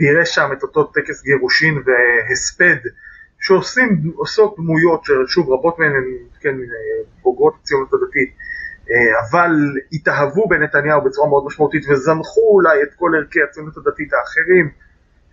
ויראה 0.00 0.26
שם 0.26 0.50
את 0.52 0.62
אותו 0.62 0.84
טקס 0.84 1.22
גירושין 1.22 1.82
והספד 1.86 2.76
שעושים, 3.40 4.12
עושות 4.14 4.56
דמויות 4.56 5.04
ששוב 5.04 5.50
רבות 5.50 5.78
מהן 5.78 5.90
הן 5.90 6.04
כן, 6.40 6.56
בוגרות 7.22 7.54
הציונות 7.62 7.88
הדתית 7.94 8.34
אה, 8.90 9.20
אבל 9.30 9.50
התאהבו 9.92 10.48
בנתניהו 10.48 11.04
בצורה 11.04 11.28
מאוד 11.28 11.44
משמעותית 11.46 11.88
וזנחו 11.88 12.40
אולי 12.40 12.82
את 12.82 12.94
כל 12.96 13.10
ערכי 13.16 13.42
הציונות 13.42 13.76
הדתית 13.76 14.12
האחרים 14.12 14.70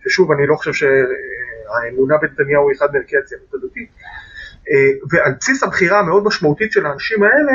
ששוב 0.04 0.32
אני 0.32 0.46
לא 0.46 0.54
חושב 0.54 0.72
שהאמונה 0.72 2.16
בנתניהו 2.22 2.68
היא 2.68 2.76
אחד 2.76 2.86
מערכי 2.92 3.16
הציונות 3.16 3.54
הדתית 3.54 3.88
אה, 4.70 4.90
ועל 5.10 5.32
בסיס 5.40 5.62
הבחירה 5.62 5.98
המאוד 5.98 6.24
משמעותית 6.24 6.72
של 6.72 6.86
האנשים 6.86 7.22
האלה 7.22 7.52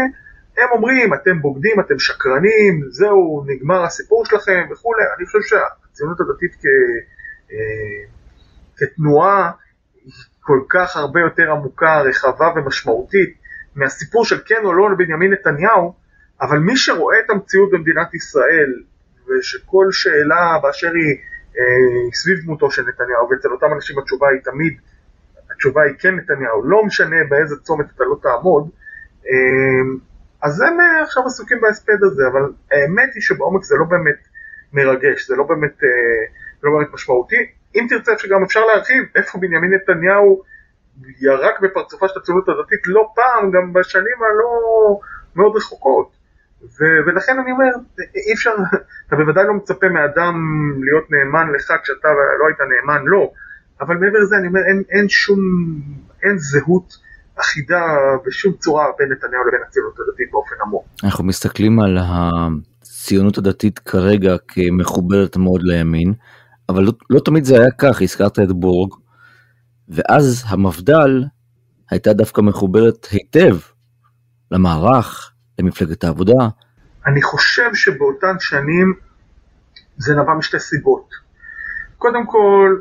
הם 0.58 0.70
אומרים 0.72 1.14
אתם 1.14 1.42
בוגדים, 1.42 1.80
אתם 1.80 2.00
שקרנים, 2.00 2.82
זהו 2.90 3.44
נגמר 3.48 3.84
הסיפור 3.84 4.26
שלכם 4.26 4.62
וכולי. 4.72 5.04
אני 5.18 5.26
חושב 5.26 5.42
שהציונות 5.94 6.18
הדתית 6.22 6.56
כ... 6.62 6.66
אה, 7.52 8.06
כתנועה 8.78 9.52
כל 10.42 10.60
כך 10.70 10.96
הרבה 10.96 11.20
יותר 11.20 11.52
עמוקה, 11.52 12.02
רחבה 12.02 12.48
ומשמעותית 12.56 13.38
מהסיפור 13.76 14.26
של 14.26 14.42
כן 14.46 14.62
או 14.64 14.74
לא 14.74 14.92
לבנימין 14.92 15.34
נתניהו, 15.34 15.94
אבל 16.42 16.58
מי 16.58 16.78
שרואה 16.78 17.20
את 17.20 17.30
המציאות 17.30 17.72
במדינת 17.72 18.14
ישראל 18.14 18.74
ושכל 19.28 19.88
שאלה 19.92 20.60
באשר 20.64 20.88
היא 20.88 21.18
אה, 21.58 22.14
סביב 22.14 22.40
דמותו 22.44 22.72
של 22.72 22.82
נתניהו 22.82 23.30
ואצל 23.30 23.52
אותם 23.52 23.74
אנשים 23.76 24.00
התשובה 24.00 24.28
היא 24.30 24.42
תמיד, 24.44 24.74
התשובה 25.52 25.82
היא 25.84 25.94
כן 26.00 26.16
נתניהו, 26.16 26.64
לא 26.64 26.86
משנה 26.86 27.16
באיזה 27.30 27.56
צומת 27.56 27.86
אתה 27.96 28.04
לא 28.04 28.16
תעמוד, 28.22 28.70
אה, 29.26 29.98
אז 30.42 30.62
הם 30.62 30.78
עכשיו 31.04 31.24
עסוקים 31.26 31.62
בהספד 31.62 32.04
הזה, 32.04 32.24
אבל 32.32 32.42
האמת 32.72 33.10
היא 33.14 33.22
שבעומק 33.22 33.64
זה 33.64 33.76
לא 33.80 33.86
באמת 33.86 34.28
מרגש, 34.74 35.28
זה 35.28 35.36
לא 35.36 35.44
באמת, 35.44 35.84
אה, 35.84 35.90
לא 36.64 36.72
באמת 36.72 36.94
משמעותי. 36.94 37.46
אם 37.76 37.86
תרצה 37.90 38.12
שגם 38.18 38.44
אפשר 38.44 38.66
להרחיב 38.66 39.04
איפה 39.16 39.38
בנימין 39.38 39.74
נתניהו 39.74 40.44
ירק 41.22 41.60
בפרצופה 41.62 42.08
של 42.08 42.20
הציונות 42.20 42.50
הדתית 42.50 42.88
לא 42.88 43.10
פעם, 43.16 43.52
גם 43.52 43.74
בשנים 43.74 44.18
הלא 44.24 44.52
מאוד 45.36 45.56
רחוקות. 45.56 46.12
ו- 46.64 47.00
ולכן 47.06 47.40
אני 47.40 47.52
אומר, 47.52 47.66
אי 48.28 48.34
אפשר, 48.34 48.52
אתה 49.08 49.16
בוודאי 49.16 49.44
לא 49.48 49.54
מצפה 49.54 49.90
מאדם 49.90 50.36
להיות 50.84 51.12
נאמן 51.12 51.54
לך 51.56 51.74
כשאתה 51.84 52.08
לא 52.40 52.48
היית 52.48 52.60
נאמן 52.60 53.06
לו, 53.06 53.20
לא. 53.20 53.32
אבל 53.82 53.98
מעבר 53.98 54.20
לזה 54.20 54.36
אני 54.38 54.48
אומר, 54.48 54.60
אין, 54.60 54.84
אין 54.90 55.10
שום, 55.10 55.40
אין 56.24 56.38
זהות 56.38 56.98
אחידה 57.40 57.82
בשום 58.26 58.54
צורה 58.54 58.86
בין 59.00 59.12
נתניהו 59.12 59.48
לבין 59.48 59.62
הציונות 59.68 59.94
הדתית 60.00 60.32
באופן 60.32 60.56
עמוק. 60.66 60.86
אנחנו 61.04 61.24
מסתכלים 61.24 61.80
על 61.80 61.98
הציונות 63.04 63.38
הדתית 63.38 63.80
כרגע 63.80 64.36
כמחוברת 64.48 65.38
מאוד 65.38 65.62
לימין, 65.64 66.14
אבל 66.70 66.84
לא, 66.84 66.92
לא 67.10 67.20
תמיד 67.26 67.44
זה 67.44 67.56
היה 67.56 67.72
כך, 67.78 68.02
הזכרת 68.02 68.40
את 68.40 68.52
בורג, 68.52 68.94
ואז 69.90 70.44
המפד"ל 70.48 71.24
הייתה 71.92 72.14
דווקא 72.14 72.42
מחוברת 72.42 73.08
היטב 73.12 73.56
למערך, 74.52 75.32
למפלגת 75.60 76.04
העבודה. 76.04 76.48
אני 77.06 77.22
חושב 77.22 77.74
שבאותן 77.74 78.36
שנים 78.40 78.94
זה 79.98 80.16
נבע 80.16 80.34
משתי 80.34 80.60
סיבות. 80.60 81.10
קודם 81.98 82.26
כל, 82.28 82.80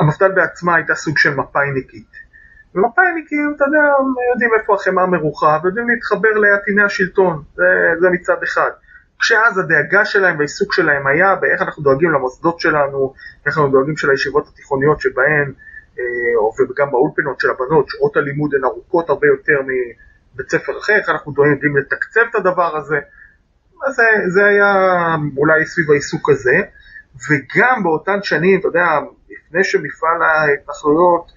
המפד"ל 0.00 0.32
בעצמה 0.32 0.74
הייתה 0.74 0.94
סוג 0.94 1.18
של 1.18 1.34
מפאיניקית. 1.34 2.10
ומפאיניקים, 2.74 3.52
אתה 3.56 3.64
יודע, 3.64 3.84
יודעים 4.32 4.50
איפה 4.60 4.74
החמאה 4.74 5.06
מרוחה 5.06 5.58
ויודעים 5.62 5.88
להתחבר 5.90 6.28
לעטיני 6.28 6.82
השלטון, 6.82 7.42
זה, 7.54 7.64
זה 8.00 8.10
מצד 8.10 8.42
אחד. 8.44 8.70
כשאז 9.18 9.58
הדאגה 9.58 10.04
שלהם 10.04 10.36
והעיסוק 10.36 10.72
שלהם 10.72 11.06
היה 11.06 11.34
באיך 11.34 11.62
אנחנו 11.62 11.82
דואגים 11.82 12.12
למוסדות 12.12 12.60
שלנו, 12.60 13.14
איך 13.46 13.58
אנחנו 13.58 13.70
דואגים 13.70 13.96
של 13.96 14.10
הישיבות 14.10 14.48
התיכוניות 14.48 15.00
שבהן, 15.00 15.52
אה, 15.98 16.64
וגם 16.70 16.90
באולפנות 16.90 17.40
של 17.40 17.50
הבנות, 17.50 17.88
שעות 17.88 18.16
הלימוד 18.16 18.54
הן 18.54 18.64
ארוכות 18.64 19.10
הרבה 19.10 19.26
יותר 19.26 19.60
מבית 19.62 20.50
ספר 20.50 20.78
אחר, 20.78 20.92
איך 20.92 21.08
אנחנו 21.08 21.32
דואגים 21.32 21.76
לתקצב 21.76 22.20
את 22.30 22.34
הדבר 22.34 22.76
הזה. 22.76 22.96
אז 23.86 23.94
זה, 23.94 24.02
זה 24.28 24.44
היה 24.44 24.74
אולי 25.36 25.66
סביב 25.66 25.90
העיסוק 25.90 26.30
הזה, 26.30 26.60
וגם 27.30 27.82
באותן 27.82 28.22
שנים, 28.22 28.60
אתה 28.60 28.68
יודע, 28.68 28.86
לפני 29.30 29.64
שמפעל 29.64 30.22
ההתנחלויות 30.22 31.32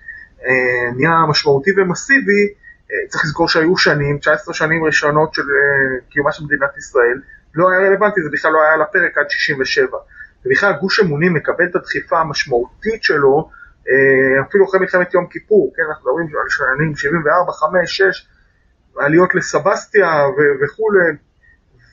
אה, 0.45 0.91
נהיה 0.95 1.25
משמעותי 1.29 1.71
ומסיבי, 1.77 2.53
אה, 2.91 3.07
צריך 3.07 3.23
לזכור 3.23 3.47
שהיו 3.47 3.77
שנים, 3.77 4.17
19 4.17 4.53
שנים 4.53 4.83
ראשונות 4.83 5.33
של 5.33 5.41
קיומה 6.09 6.31
של 6.31 6.43
מדינת 6.43 6.77
ישראל, 6.77 7.21
לא 7.55 7.69
היה 7.69 7.89
רלוונטי, 7.89 8.21
זה 8.21 8.29
בכלל 8.31 8.51
לא 8.51 8.63
היה 8.63 8.73
על 8.73 8.81
הפרק 8.81 9.17
עד 9.17 9.29
67. 9.29 9.97
ובכלל 10.45 10.73
גוש 10.81 10.99
אמונים 10.99 11.33
מקבל 11.33 11.65
את 11.65 11.75
הדחיפה 11.75 12.19
המשמעותית 12.19 13.03
שלו 13.03 13.49
אה, 13.89 14.41
אפילו 14.49 14.65
אחרי 14.65 14.79
מלחמת 14.79 15.13
יום 15.13 15.27
כיפור, 15.27 15.73
כן, 15.75 15.83
אנחנו 15.89 16.01
מדברים 16.01 16.27
על 16.41 16.49
שנים 16.49 16.95
74, 16.95 17.51
5, 17.51 17.97
6, 17.97 18.27
עליות 18.97 19.35
לסבסטיה 19.35 20.07
וכולי, 20.63 21.09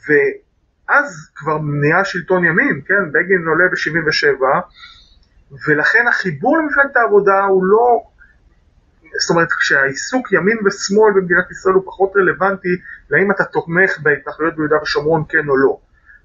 ואז 0.08 1.30
כבר 1.34 1.58
נהיה 1.58 2.04
שלטון 2.04 2.44
ימין, 2.44 2.80
כן, 2.86 3.12
בגין 3.12 3.48
עולה 3.48 3.64
ב-77, 3.70 4.42
ולכן 5.68 6.08
החיבור 6.08 6.58
למפלגת 6.58 6.96
העבודה 6.96 7.44
הוא 7.44 7.64
לא, 7.64 8.02
זאת 9.20 9.30
אומרת 9.30 9.52
כשהעיסוק 9.52 10.32
ימין 10.32 10.58
ושמאל 10.66 11.12
במדינת 11.14 11.50
ישראל 11.50 11.74
הוא 11.74 11.82
פחות 11.86 12.12
רלוונטי 12.16 12.68
לאם 13.10 13.30
אתה 13.30 13.44
תומך 13.44 13.98
בהתנחלויות 14.02 14.56
ביהודה 14.56 14.76
ושומרון 14.82 15.24
כן 15.28 15.48
או 15.48 15.56
לא. 15.56 15.78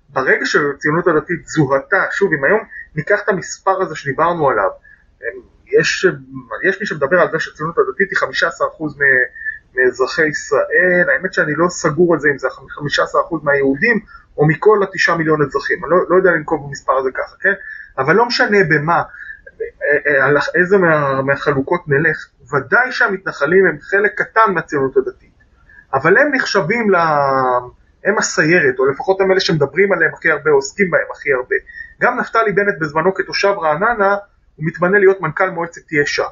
ברגע 0.09 0.45
שהציונות 0.45 1.07
הדתית 1.07 1.47
זוהתה, 1.47 2.03
שוב 2.11 2.33
אם 2.33 2.43
היום 2.43 2.59
ניקח 2.95 3.19
את 3.23 3.29
המספר 3.29 3.81
הזה 3.81 3.95
שדיברנו 3.95 4.49
עליו, 4.49 4.69
יש, 5.79 6.05
יש 6.63 6.79
מי 6.79 6.85
שמדבר 6.85 7.19
על 7.21 7.27
זה 7.31 7.39
שהציונות 7.39 7.75
הדתית 7.77 8.09
היא 8.11 8.17
15% 8.17 8.83
מאזרחי 9.75 10.27
ישראל, 10.27 11.09
האמת 11.09 11.33
שאני 11.33 11.53
לא 11.55 11.67
סגור 11.69 12.13
על 12.13 12.19
זה 12.19 12.29
אם 12.29 12.37
זה 12.37 12.47
15% 12.47 12.51
מהיהודים 13.43 13.99
או 14.37 14.47
מכל 14.47 14.79
התשעה 14.83 15.17
מיליון 15.17 15.41
אזרחים, 15.41 15.85
אני 15.85 15.91
לא, 15.91 15.97
לא 16.09 16.15
יודע 16.15 16.31
לנקוב 16.31 16.67
במספר 16.67 16.93
הזה 16.93 17.09
ככה, 17.13 17.35
כן? 17.39 17.53
אבל 17.97 18.15
לא 18.15 18.25
משנה 18.25 18.57
במה, 18.69 19.03
על 20.21 20.37
איזה 20.55 20.77
מה, 20.77 21.21
מהחלוקות 21.21 21.81
נלך, 21.87 22.27
ודאי 22.53 22.91
שהמתנחלים 22.91 23.65
הם 23.65 23.77
חלק 23.81 24.11
קטן 24.21 24.53
מהציונות 24.53 24.97
הדתית, 24.97 25.37
אבל 25.93 26.17
הם 26.17 26.35
נחשבים 26.35 26.91
ל... 26.91 26.95
הם 28.05 28.17
הסיירת, 28.17 28.79
או 28.79 28.85
לפחות 28.85 29.21
הם 29.21 29.31
אלה 29.31 29.39
שמדברים 29.39 29.93
עליהם 29.93 30.11
הכי 30.13 30.31
הרבה, 30.31 30.51
עוסקים 30.51 30.91
בהם 30.91 31.07
הכי 31.11 31.33
הרבה. 31.33 31.55
גם 32.01 32.19
נפתלי 32.19 32.51
בנט 32.51 32.79
בזמנו 32.79 33.13
כתושב 33.13 33.53
רעננה, 33.61 34.15
הוא 34.55 34.65
מתמנה 34.67 34.99
להיות 34.99 35.21
מנכ"ל 35.21 35.49
מועצת 35.49 35.91
יש"ע. 35.91 36.23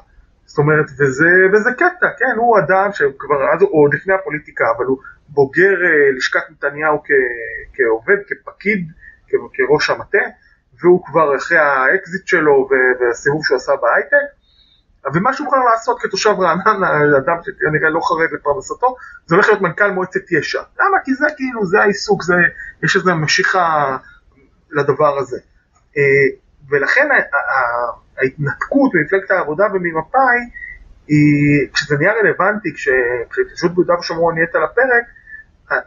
זאת 0.44 0.58
אומרת, 0.58 0.86
וזה, 0.98 1.30
וזה 1.52 1.70
קטע, 1.72 2.08
כן, 2.18 2.34
הוא 2.36 2.58
אדם 2.58 2.92
שכבר 2.92 3.52
אז, 3.54 3.62
הוא 3.62 3.82
עוד 3.84 3.94
לפני 3.94 4.14
הפוליטיקה, 4.14 4.64
אבל 4.76 4.84
הוא 4.84 4.98
בוגר 5.28 5.74
אה, 5.74 6.16
לשכת 6.16 6.50
נתניהו 6.50 7.02
כ, 7.04 7.08
כעובד, 7.74 8.16
כפקיד, 8.28 8.88
כ, 9.28 9.30
כראש 9.54 9.90
המטה, 9.90 10.18
והוא 10.80 11.04
כבר 11.06 11.36
אחרי 11.36 11.58
האקזיט 11.58 12.26
שלו 12.26 12.68
והסיבוב 13.00 13.44
שהוא 13.44 13.56
עשה 13.56 13.72
בהייטק, 13.82 14.26
ומה 15.14 15.32
שהוא 15.32 15.46
יכול 15.46 15.58
לעשות 15.72 16.00
כתושב 16.00 16.34
רעננה, 16.38 16.88
אדם 17.18 17.36
שכנראה 17.42 17.90
לא 17.90 18.00
חרד 18.00 18.28
לפרנסתו, 18.32 18.96
זה 19.26 19.34
הולך 19.34 19.48
להיות 19.48 19.60
מנכ"ל 19.60 19.90
מועצת 19.90 20.32
יש"ע. 20.32 20.62
למה? 20.78 20.96
כי 21.04 21.14
זה 21.14 21.26
כאילו, 21.36 21.66
זה 21.66 21.80
העיסוק, 21.80 22.22
זה, 22.22 22.34
יש 22.82 22.96
איזו 22.96 23.16
משיכה 23.16 23.96
לדבר 24.70 25.18
הזה. 25.18 25.38
אה, 25.96 26.02
ולכן 26.70 27.08
ההתנתקות 28.18 28.94
ממפלגת 28.94 29.30
העבודה 29.30 29.66
וממפא"י, 29.74 30.50
כשזה 31.72 31.96
נהיה 31.98 32.12
רלוונטי, 32.12 32.74
כשהתיישבות 32.74 33.74
ביהודה 33.74 33.98
ושומרון 33.98 34.34
נהיית 34.34 34.54
על 34.54 34.64
הפרק, 34.64 35.04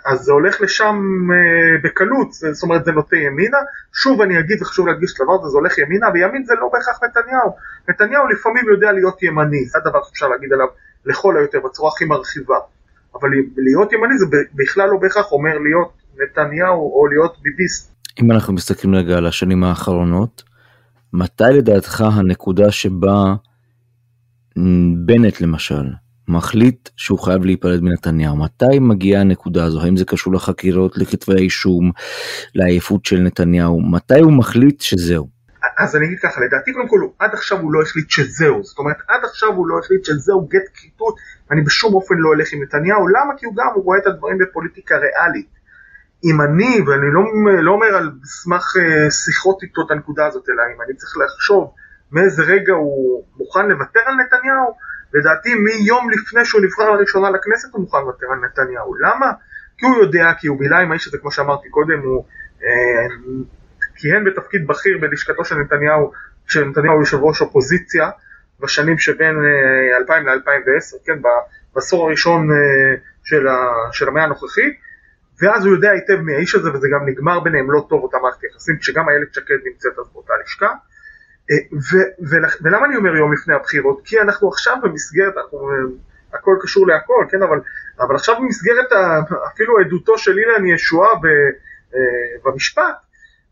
אז 0.05 0.19
זה 0.19 0.31
הולך 0.31 0.61
לשם 0.61 0.95
אה, 1.33 1.77
בקלות, 1.83 2.33
זאת 2.33 2.63
אומרת 2.63 2.85
זה 2.85 2.91
נוטה 2.91 3.15
ימינה. 3.15 3.57
שוב 3.93 4.21
אני 4.21 4.39
אגיד 4.39 4.61
וחשוב 4.61 4.87
להדגיש 4.87 5.13
את 5.15 5.21
הדבר 5.21 5.33
הזה, 5.33 5.49
זה 5.49 5.57
הולך 5.57 5.77
ימינה, 5.77 6.07
וימין 6.13 6.43
זה 6.45 6.53
לא 6.61 6.69
בהכרח 6.73 6.99
נתניהו. 7.03 7.55
נתניהו 7.89 8.27
לפעמים 8.27 8.65
יודע 8.73 8.91
להיות 8.91 9.23
ימני, 9.23 9.65
זה 9.65 9.77
הדבר 9.77 9.99
שאפשר 10.03 10.27
להגיד 10.27 10.53
עליו 10.53 10.67
לכל 11.05 11.37
היותר, 11.37 11.59
בצורה 11.65 11.91
הכי 11.95 12.05
מרחיבה. 12.05 12.55
אבל 13.15 13.29
להיות 13.57 13.93
ימני 13.93 14.17
זה 14.17 14.25
בכלל 14.53 14.89
לא 14.89 14.97
בהכרח 14.97 15.31
אומר 15.31 15.57
להיות 15.57 15.91
נתניהו 16.17 16.93
או 16.93 17.07
להיות 17.07 17.37
ביביסט. 17.41 17.93
אם 18.21 18.31
אנחנו 18.31 18.53
מסתכלים 18.53 18.95
רגע 18.95 19.17
על 19.17 19.25
השנים 19.25 19.63
האחרונות, 19.63 20.43
מתי 21.13 21.43
לדעתך 21.53 22.01
הנקודה 22.01 22.71
שבה 22.71 23.33
בנט 25.05 25.41
למשל 25.41 25.83
מחליט 26.27 26.89
שהוא 26.97 27.19
חייב 27.19 27.45
להיפרד 27.45 27.79
מנתניהו? 27.81 28.37
מתי 28.37 28.79
מגיעה 28.79 29.21
הנקודה 29.21 29.65
הזו? 29.65 29.81
האם 29.81 29.97
זה 29.97 30.05
קשור 30.05 30.33
לחקירות, 30.33 30.97
לכתבי 30.97 31.33
האישום, 31.33 31.91
לעייפות 32.55 33.05
של 33.05 33.19
נתניהו? 33.19 33.81
מתי 33.81 34.19
הוא 34.19 34.33
מחליט 34.33 34.81
שזהו? 34.81 35.32
אז 35.77 35.95
אני 35.95 36.05
אגיד 36.05 36.19
ככה, 36.19 36.41
לדעתי 36.41 36.73
קודם 36.73 36.87
כל 36.87 36.99
עד 37.19 37.33
עכשיו 37.33 37.59
הוא 37.59 37.73
לא 37.73 37.81
החליט 37.81 38.09
שזהו, 38.09 38.63
זאת 38.63 38.79
אומרת 38.79 38.97
עד 39.07 39.23
עכשיו 39.23 39.49
הוא 39.49 39.67
לא 39.67 39.79
החליט 39.79 40.05
שזהו 40.05 40.47
גט 40.47 40.69
כריתות, 40.73 41.15
ואני 41.49 41.61
בשום 41.61 41.93
אופן 41.93 42.15
לא 42.17 42.27
הולך 42.27 42.53
עם 42.53 42.63
נתניהו, 42.63 43.07
למה? 43.07 43.33
כי 43.37 43.45
הוא 43.45 43.55
גם, 43.55 43.67
הוא 43.75 43.83
רואה 43.83 43.97
את 43.97 44.07
הדברים 44.07 44.37
בפוליטיקה 44.37 44.95
ריאלית. 44.97 45.49
אם 46.23 46.41
אני, 46.41 46.81
ואני 46.87 47.07
לא, 47.13 47.21
לא 47.63 47.71
אומר 47.71 47.95
על 47.95 48.11
סמך 48.23 48.73
אה, 48.79 49.11
שיחות 49.11 49.63
איתו 49.63 49.81
את 49.85 49.91
הנקודה 49.91 50.25
הזאת, 50.25 50.49
אלא 50.49 50.61
אם 50.75 50.81
אני 50.81 50.93
צריך 50.95 51.13
לחשוב 51.25 51.73
מאיזה 52.11 52.43
רגע 52.43 52.73
הוא 52.73 53.23
מוכן 53.37 53.69
לוותר 53.69 53.99
על 54.05 54.15
נתניהו, 54.15 54.73
לדעתי 55.13 55.55
מיום 55.55 56.09
לפני 56.09 56.45
שהוא 56.45 56.61
נבחר 56.61 56.91
לראשונה 56.91 57.29
לכנסת 57.29 57.73
הוא 57.73 57.81
מוכן 57.81 57.97
לוותר 57.97 58.25
על 58.31 58.39
נתניהו. 58.39 58.95
למה? 58.95 59.31
כי 59.77 59.85
הוא 59.85 59.95
יודע, 59.95 60.31
כי 60.39 60.47
הוא 60.47 60.59
בילה 60.59 60.79
עם 60.79 60.91
האיש 60.91 61.07
הזה, 61.07 61.17
כמו 61.17 61.31
שאמרתי 61.31 61.69
קודם, 61.69 61.99
הוא 61.99 62.25
אה, 62.63 63.07
כיהן 64.03 64.23
בתפקיד 64.23 64.67
בכיר 64.67 64.97
בלשכתו 65.01 65.45
של 65.45 65.55
נתניהו, 65.55 66.11
כשנתניהו 66.47 66.99
יושב 66.99 67.17
ראש 67.17 67.41
אופוזיציה, 67.41 68.09
בשנים 68.59 68.97
שבין 68.97 69.35
אה, 69.35 69.97
2000 69.97 70.27
ל-2010, 70.27 71.05
כן, 71.05 71.19
בעשור 71.75 72.07
הראשון 72.07 72.51
אה, 72.51 72.55
של, 73.23 73.47
ה, 73.47 73.53
של 73.91 74.07
המאה 74.07 74.23
הנוכחית, 74.23 74.73
ואז 75.41 75.65
הוא 75.65 75.73
יודע 75.75 75.91
היטב 75.91 76.15
מי 76.21 76.35
האיש 76.35 76.55
הזה, 76.55 76.73
וזה 76.73 76.87
גם 76.93 77.09
נגמר 77.09 77.39
ביניהם 77.39 77.71
לא 77.71 77.85
טוב 77.89 78.03
אותה 78.03 78.17
מערכת 78.21 78.43
יחסים, 78.43 78.77
כשגם 78.77 79.09
איילת 79.09 79.33
שקד 79.33 79.55
נמצאת 79.65 79.91
אז 79.99 80.05
באותה 80.13 80.33
לשכה. 80.43 80.73
אה, 81.51 81.57
ולמה 82.61 82.85
אני 82.85 82.95
אומר 82.95 83.15
יום 83.15 83.33
לפני 83.33 83.53
הבחירות? 83.53 84.01
כי 84.05 84.21
אנחנו 84.21 84.49
עכשיו 84.49 84.77
במסגרת, 84.83 85.33
אנחנו, 85.37 85.69
אה, 85.69 85.75
הכל 86.33 86.55
קשור 86.61 86.87
להכל, 86.87 87.25
כן, 87.31 87.43
אבל, 87.43 87.59
אבל 87.99 88.15
עכשיו 88.15 88.35
במסגרת 88.41 88.91
אפילו 89.53 89.79
עדותו 89.79 90.17
של 90.17 90.37
אילן 90.39 90.65
ישועה 90.65 91.09
אה, 91.09 91.19
במשפט, 92.45 92.95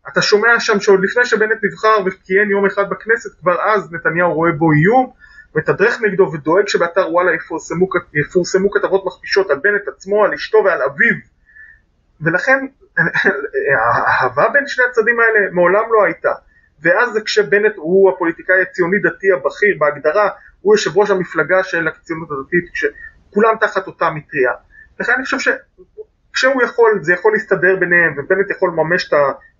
אתה 0.08 0.22
שומע 0.22 0.60
שם 0.60 0.80
שעוד 0.80 1.00
לפני 1.04 1.24
שבנט 1.24 1.58
נבחר 1.64 1.96
וכיהן 2.06 2.50
יום 2.50 2.66
אחד 2.66 2.90
בכנסת, 2.90 3.40
כבר 3.40 3.62
אז 3.62 3.92
נתניהו 3.92 4.34
רואה 4.34 4.52
בו 4.52 4.72
איום, 4.72 5.12
מתדרך 5.54 6.00
נגדו 6.02 6.30
ודואג 6.32 6.68
שבאתר 6.68 7.10
וואלה 7.10 7.34
יפורסמו, 7.34 7.88
יפורסמו 8.14 8.70
כתבות 8.70 9.06
מכפישות 9.06 9.50
על 9.50 9.58
בנט 9.58 9.88
עצמו, 9.88 10.24
על 10.24 10.34
אשתו 10.34 10.58
ועל 10.64 10.82
אביו. 10.82 11.14
ולכן 12.20 12.66
האהבה 14.06 14.48
בין 14.52 14.66
שני 14.66 14.84
הצדדים 14.90 15.20
האלה 15.20 15.50
מעולם 15.52 15.84
לא 15.92 16.04
הייתה. 16.04 16.32
ואז 16.82 17.12
זה 17.12 17.20
כשבנט 17.20 17.72
הוא 17.76 18.10
הפוליטיקאי 18.10 18.62
הציוני 18.62 18.98
דתי 18.98 19.32
הבכיר 19.32 19.76
בהגדרה, 19.78 20.28
הוא 20.60 20.74
יושב 20.74 20.96
ראש 20.96 21.10
המפלגה 21.10 21.62
של 21.62 21.88
הציונות 21.88 22.28
הדתית, 22.30 22.70
כשכולם 22.72 23.54
תחת 23.60 23.86
אותה 23.86 24.10
מטריה. 24.10 24.52
לכן 25.00 25.12
אני 25.12 25.24
חושב 25.24 25.38
שכשהוא 25.38 26.62
יכול, 26.62 26.98
זה 27.02 27.12
יכול 27.12 27.32
להסתדר 27.32 27.76
ביניהם, 27.76 28.12
ובנט 28.12 28.50
יכול 28.50 28.70
לממש 28.70 29.08
את 29.08 29.12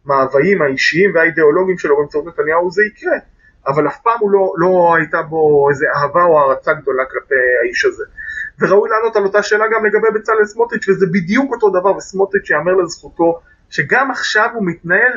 המאוויים 0.06 0.62
האישיים 0.62 1.14
והאידיאולוגיים 1.14 1.78
שלו 1.78 1.96
באמצעות 1.96 2.26
נתניהו, 2.26 2.70
זה 2.70 2.82
יקרה. 2.84 3.16
אבל 3.66 3.88
אף 3.88 3.98
פעם 4.02 4.20
הוא 4.20 4.30
לא, 4.30 4.52
לא 4.56 4.94
הייתה 4.96 5.22
בו 5.22 5.68
איזה 5.70 5.86
אהבה 5.96 6.24
או 6.24 6.38
הערצה 6.38 6.72
גדולה 6.72 7.04
כלפי 7.04 7.34
האיש 7.64 7.84
הזה. 7.84 8.04
וראוי 8.60 8.90
לענות 8.90 9.16
על 9.16 9.24
אותה 9.24 9.42
שאלה 9.42 9.64
גם 9.72 9.84
לגבי 9.84 10.08
בצלאל 10.14 10.44
סמוטריץ', 10.44 10.88
וזה 10.88 11.06
בדיוק 11.12 11.52
אותו 11.52 11.70
דבר, 11.70 11.96
וסמוטריץ' 11.96 12.50
יאמר 12.50 12.72
לזכותו, 12.72 13.40
שגם 13.70 14.10
עכשיו 14.10 14.48
הוא 14.54 14.66
מתנהל 14.66 15.12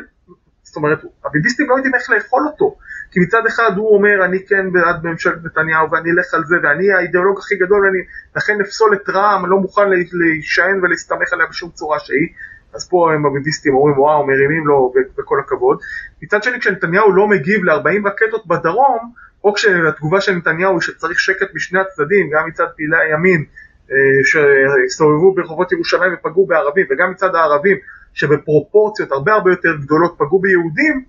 זאת 0.65 0.75
אומרת, 0.75 0.99
הביביסטים 1.25 1.69
לא 1.69 1.75
יודעים 1.75 1.95
איך 1.95 2.09
לאכול 2.09 2.43
אותו. 2.47 2.77
כי 3.11 3.19
מצד 3.19 3.45
אחד 3.47 3.71
הוא 3.77 3.95
אומר, 3.95 4.25
אני 4.25 4.45
כן 4.47 4.71
בעד 4.71 5.03
ממשלת 5.03 5.43
נתניהו 5.43 5.91
ואני 5.91 6.11
אלך 6.11 6.33
על 6.33 6.45
זה 6.45 6.55
ואני 6.63 6.91
האידיאולוג 6.91 7.39
הכי 7.39 7.55
גדול, 7.55 7.85
ואני 7.85 7.97
לכן 8.35 8.61
אפסול 8.61 8.93
את 8.95 9.09
רע"מ, 9.09 9.45
לא 9.45 9.57
מוכן 9.57 9.89
להישען 9.89 10.83
ולהסתמך 10.83 11.33
עליה 11.33 11.47
בשום 11.47 11.69
צורה 11.69 11.99
שהיא. 11.99 12.27
אז 12.75 12.89
פה 12.89 13.13
הם 13.13 13.25
הביביסטים 13.25 13.75
אומרים, 13.75 13.99
וואו, 13.99 14.27
מרימים 14.27 14.67
לו 14.67 14.93
בכל 15.17 15.39
הכבוד. 15.39 15.77
מצד 16.21 16.43
שני, 16.43 16.59
כשנתניהו 16.59 17.11
לא 17.11 17.27
מגיב 17.27 17.63
ל-40 17.63 18.07
רקטות 18.07 18.47
בדרום, 18.47 19.11
או 19.43 19.53
כשהתגובה 19.53 20.21
של 20.21 20.31
נתניהו 20.31 20.71
היא 20.71 20.81
שצריך 20.81 21.19
שקט 21.19 21.47
משני 21.55 21.79
הצדדים, 21.79 22.29
גם 22.33 22.47
מצד 22.47 22.65
פעילי 22.75 22.97
הימין 22.97 23.45
אה, 23.91 23.95
שהסתובבו 24.23 25.35
ברחובות 25.35 25.71
ירושלים 25.71 26.13
ופגעו 26.13 26.47
בערבים, 26.47 26.85
וגם 26.89 27.11
מצד 27.11 27.35
הערבים 27.35 27.77
שבפרופורציות 28.13 29.11
הרבה 29.11 29.33
הרבה 29.33 29.51
יותר 29.51 29.75
גדולות 29.81 30.15
פגעו 30.17 30.39
ביהודים, 30.39 31.05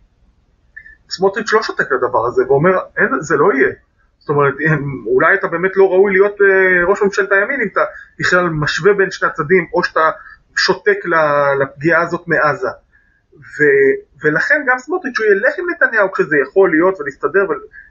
סמוטריץ' 1.10 1.52
לא 1.52 1.62
שותק 1.62 1.92
לדבר 1.92 2.26
הזה 2.26 2.42
ואומר, 2.48 2.70
אין, 2.96 3.08
זה 3.20 3.36
לא 3.36 3.52
יהיה. 3.52 3.72
זאת 4.18 4.28
אומרת, 4.28 4.54
אולי 5.06 5.34
אתה 5.34 5.48
באמת 5.48 5.76
לא 5.76 5.84
ראוי 5.84 6.12
להיות 6.12 6.40
אה, 6.40 6.84
ראש 6.88 7.02
ממשלת 7.02 7.32
הימין 7.32 7.60
אם 7.60 7.68
אתה 7.72 7.80
בכלל 8.18 8.48
משווה 8.48 8.94
בין 8.94 9.10
שני 9.10 9.28
הצדדים, 9.28 9.66
או 9.72 9.84
שאתה 9.84 10.10
שותק 10.58 10.98
לפגיעה 11.60 12.02
הזאת 12.02 12.28
מעזה. 12.28 12.68
ו, 13.36 13.64
ולכן 14.24 14.64
גם 14.66 14.78
סמוטריץ' 14.78 15.18
הוא 15.18 15.26
ילך 15.26 15.54
עם 15.58 15.64
נתניהו 15.70 16.12
כשזה 16.12 16.36
יכול 16.48 16.70
להיות 16.70 17.00
ולהסתדר 17.00 17.46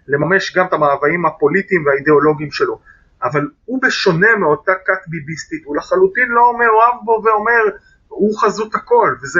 ולממש 0.07 0.55
גם 0.57 0.65
את 0.65 0.73
המאוויים 0.73 1.25
הפוליטיים 1.25 1.85
והאידיאולוגיים 1.85 2.51
שלו. 2.51 2.79
אבל 3.23 3.47
הוא 3.65 3.81
בשונה 3.81 4.35
מאותה 4.39 4.71
כת 4.85 5.07
ביביסטית, 5.07 5.65
הוא 5.65 5.75
לחלוטין 5.75 6.27
לא 6.27 6.53
מאוהב 6.59 7.05
בו 7.05 7.21
ואומר 7.25 7.77
הוא 8.07 8.39
חזות 8.39 8.75
הכל, 8.75 9.15
וזה, 9.23 9.39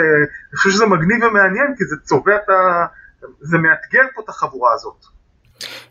אני 0.49 0.57
חושב 0.57 0.69
שזה 0.69 0.85
מגניב 0.85 1.23
ומעניין, 1.23 1.73
כי 1.77 1.85
זה 1.85 1.95
צובע 2.03 2.35
את 2.35 2.49
ה... 2.49 2.85
זה 3.41 3.57
מאתגר 3.57 4.03
פה 4.15 4.21
את 4.23 4.29
החבורה 4.29 4.73
הזאת. 4.73 5.05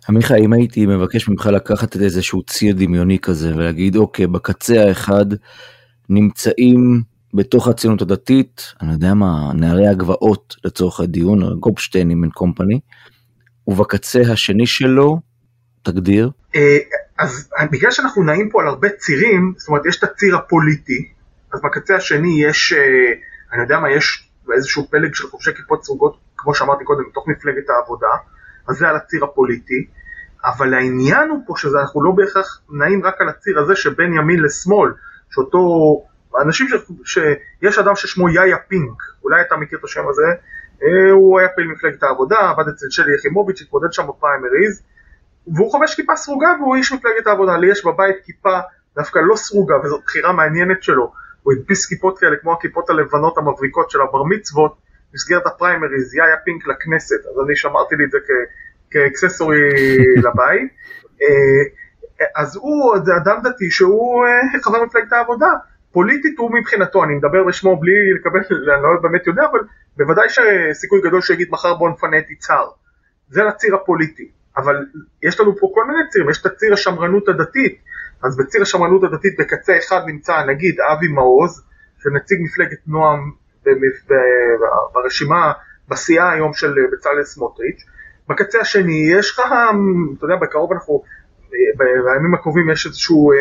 עמיחי, 0.08 0.38
אם 0.38 0.52
הייתי 0.52 0.86
מבקש 0.86 1.28
ממך 1.28 1.46
לקחת 1.46 1.96
איזשהו 1.96 2.42
ציר 2.42 2.74
דמיוני 2.78 3.18
כזה 3.18 3.56
ולהגיד, 3.56 3.96
אוקיי, 3.96 4.26
בקצה 4.26 4.74
האחד 4.82 5.26
נמצאים 6.08 7.02
בתוך 7.34 7.68
הציונות 7.68 8.02
הדתית, 8.02 8.62
אני 8.82 8.92
יודע 8.92 9.14
מה, 9.14 9.52
נערי 9.54 9.88
הגבעות 9.88 10.54
לצורך 10.64 11.00
הדיון, 11.00 11.58
גופשטיינים 11.60 12.24
and 12.24 12.32
company, 12.32 12.80
ובקצה 13.66 14.20
השני 14.32 14.66
שלו, 14.66 15.20
תגדיר. 15.82 16.30
אה, 16.56 16.78
אז 17.18 17.50
בגלל 17.72 17.90
שאנחנו 17.90 18.22
נעים 18.22 18.50
פה 18.50 18.62
על 18.62 18.68
הרבה 18.68 18.88
צירים, 18.88 19.54
זאת 19.56 19.68
אומרת 19.68 19.86
יש 19.86 19.98
את 19.98 20.04
הציר 20.04 20.36
הפוליטי, 20.36 21.08
אז 21.52 21.60
בקצה 21.64 21.96
השני 21.96 22.44
יש, 22.44 22.72
אה, 22.72 23.12
אני 23.52 23.62
יודע 23.62 23.78
מה, 23.78 23.90
יש 23.90 24.30
איזשהו 24.54 24.86
פלג 24.90 25.14
של 25.14 25.28
חובשי 25.28 25.54
כיפות 25.54 25.84
סרוגות, 25.84 26.18
כמו 26.36 26.54
שאמרתי 26.54 26.84
קודם, 26.84 27.02
בתוך 27.10 27.28
מפלגת 27.28 27.70
העבודה, 27.70 28.06
אז 28.68 28.76
זה 28.76 28.88
על 28.88 28.96
הציר 28.96 29.24
הפוליטי, 29.24 29.86
אבל 30.44 30.74
העניין 30.74 31.30
הוא 31.30 31.38
פה 31.46 31.54
שאנחנו 31.56 32.04
לא 32.04 32.10
בהכרח 32.10 32.60
נעים 32.70 33.04
רק 33.04 33.20
על 33.20 33.28
הציר 33.28 33.58
הזה 33.58 33.76
שבין 33.76 34.12
ימין 34.12 34.42
לשמאל, 34.42 34.90
שאותו, 35.30 35.58
אנשים 36.42 36.66
ש... 36.68 36.74
שיש 37.04 37.78
אדם 37.78 37.96
ששמו 37.96 38.28
יאיה 38.28 38.58
פינק, 38.58 39.02
אולי 39.24 39.40
אתה 39.40 39.56
מכיר 39.56 39.78
את 39.78 39.84
השם 39.84 40.08
הזה, 40.08 40.26
אה, 40.82 41.10
הוא 41.12 41.38
היה 41.38 41.48
פעיל 41.48 41.68
מפלגת 41.68 42.02
העבודה, 42.02 42.50
עבד 42.50 42.68
אצל 42.68 42.86
שלי 42.90 43.14
יחימוביץ', 43.14 43.62
התמודד 43.62 43.92
שם 43.92 44.06
בפריימריז, 44.08 44.82
והוא 45.46 45.70
חובש 45.70 45.94
כיפה 45.94 46.16
סרוגה 46.16 46.48
והוא 46.60 46.76
איש 46.76 46.92
מפלגת 46.92 47.26
העבודה, 47.26 47.56
לי 47.56 47.70
יש 47.70 47.84
בבית 47.84 48.16
כיפה 48.24 48.58
דווקא 48.96 49.18
לא 49.18 49.36
סרוגה 49.36 49.74
וזאת 49.84 50.00
בחירה 50.04 50.32
מעניינת 50.32 50.82
שלו, 50.82 51.12
הוא 51.42 51.52
הדפיס 51.52 51.86
כיפות 51.86 52.18
כאלה 52.18 52.36
כמו 52.36 52.52
הכיפות 52.52 52.90
הלבנות 52.90 53.38
המבריקות 53.38 53.90
של 53.90 54.00
הבר 54.00 54.22
מצוות 54.22 54.74
במסגרת 55.12 55.46
הפריימריז, 55.46 56.14
יאיה 56.14 56.36
פינק 56.44 56.66
לכנסת, 56.66 57.26
אז 57.30 57.46
אני 57.46 57.56
שמרתי 57.56 57.96
לי 57.96 58.04
את 58.04 58.10
זה 58.10 58.18
כ 58.90 59.03
accessory 59.03 59.58
לבית. 60.24 60.70
אה, 61.22 61.82
אז 62.36 62.56
הוא 62.56 62.96
אדם 62.96 63.40
דתי 63.42 63.70
שהוא 63.70 64.26
אה, 64.26 64.60
חבר 64.62 64.84
מפלגת 64.84 65.12
העבודה. 65.12 65.50
פוליטית 65.94 66.38
הוא 66.38 66.50
מבחינתו, 66.54 67.04
אני 67.04 67.14
מדבר 67.14 67.44
בשמו 67.44 67.80
בלי 67.80 67.92
לקבל, 68.14 68.40
אני 68.74 68.82
לא 68.82 69.00
באמת 69.02 69.26
יודע, 69.26 69.42
אבל 69.50 69.60
בוודאי 69.96 70.26
שסיכוי 70.28 71.00
גדול 71.00 71.20
שיגיד 71.20 71.48
מחר 71.50 71.74
בוא 71.74 71.90
נפנה 71.90 72.18
את 72.18 72.30
יצהר. 72.30 72.68
זה 73.28 73.44
לציר 73.44 73.74
הפוליטי. 73.74 74.28
אבל 74.56 74.86
יש 75.22 75.40
לנו 75.40 75.56
פה 75.58 75.70
כל 75.74 75.84
מיני 75.84 75.98
צירים, 76.10 76.30
יש 76.30 76.40
את 76.40 76.46
הציר 76.46 76.72
השמרנות 76.72 77.28
הדתית, 77.28 77.78
אז 78.22 78.36
בציר 78.36 78.62
השמרנות 78.62 79.04
הדתית 79.04 79.36
בקצה 79.38 79.78
אחד 79.78 80.00
נמצא 80.06 80.44
נגיד 80.44 80.80
אבי 80.80 81.08
מעוז, 81.08 81.62
שנציג 82.02 82.38
מפלגת 82.42 82.78
נועם 82.86 83.30
ברשימה, 84.92 85.52
בסיעה 85.88 86.32
היום 86.32 86.52
של 86.52 86.74
בצלאל 86.92 87.24
סמוטריץ', 87.24 87.84
בקצה 88.28 88.60
השני 88.60 89.06
יש 89.10 89.30
לך, 89.30 89.40
אתה 90.18 90.24
יודע, 90.24 90.36
בקרוב 90.36 90.72
אנחנו, 90.72 91.02
בימים 91.76 92.34
הקרובים 92.34 92.70
יש 92.70 92.86
איזשהו, 92.86 93.32
אה, 93.32 93.36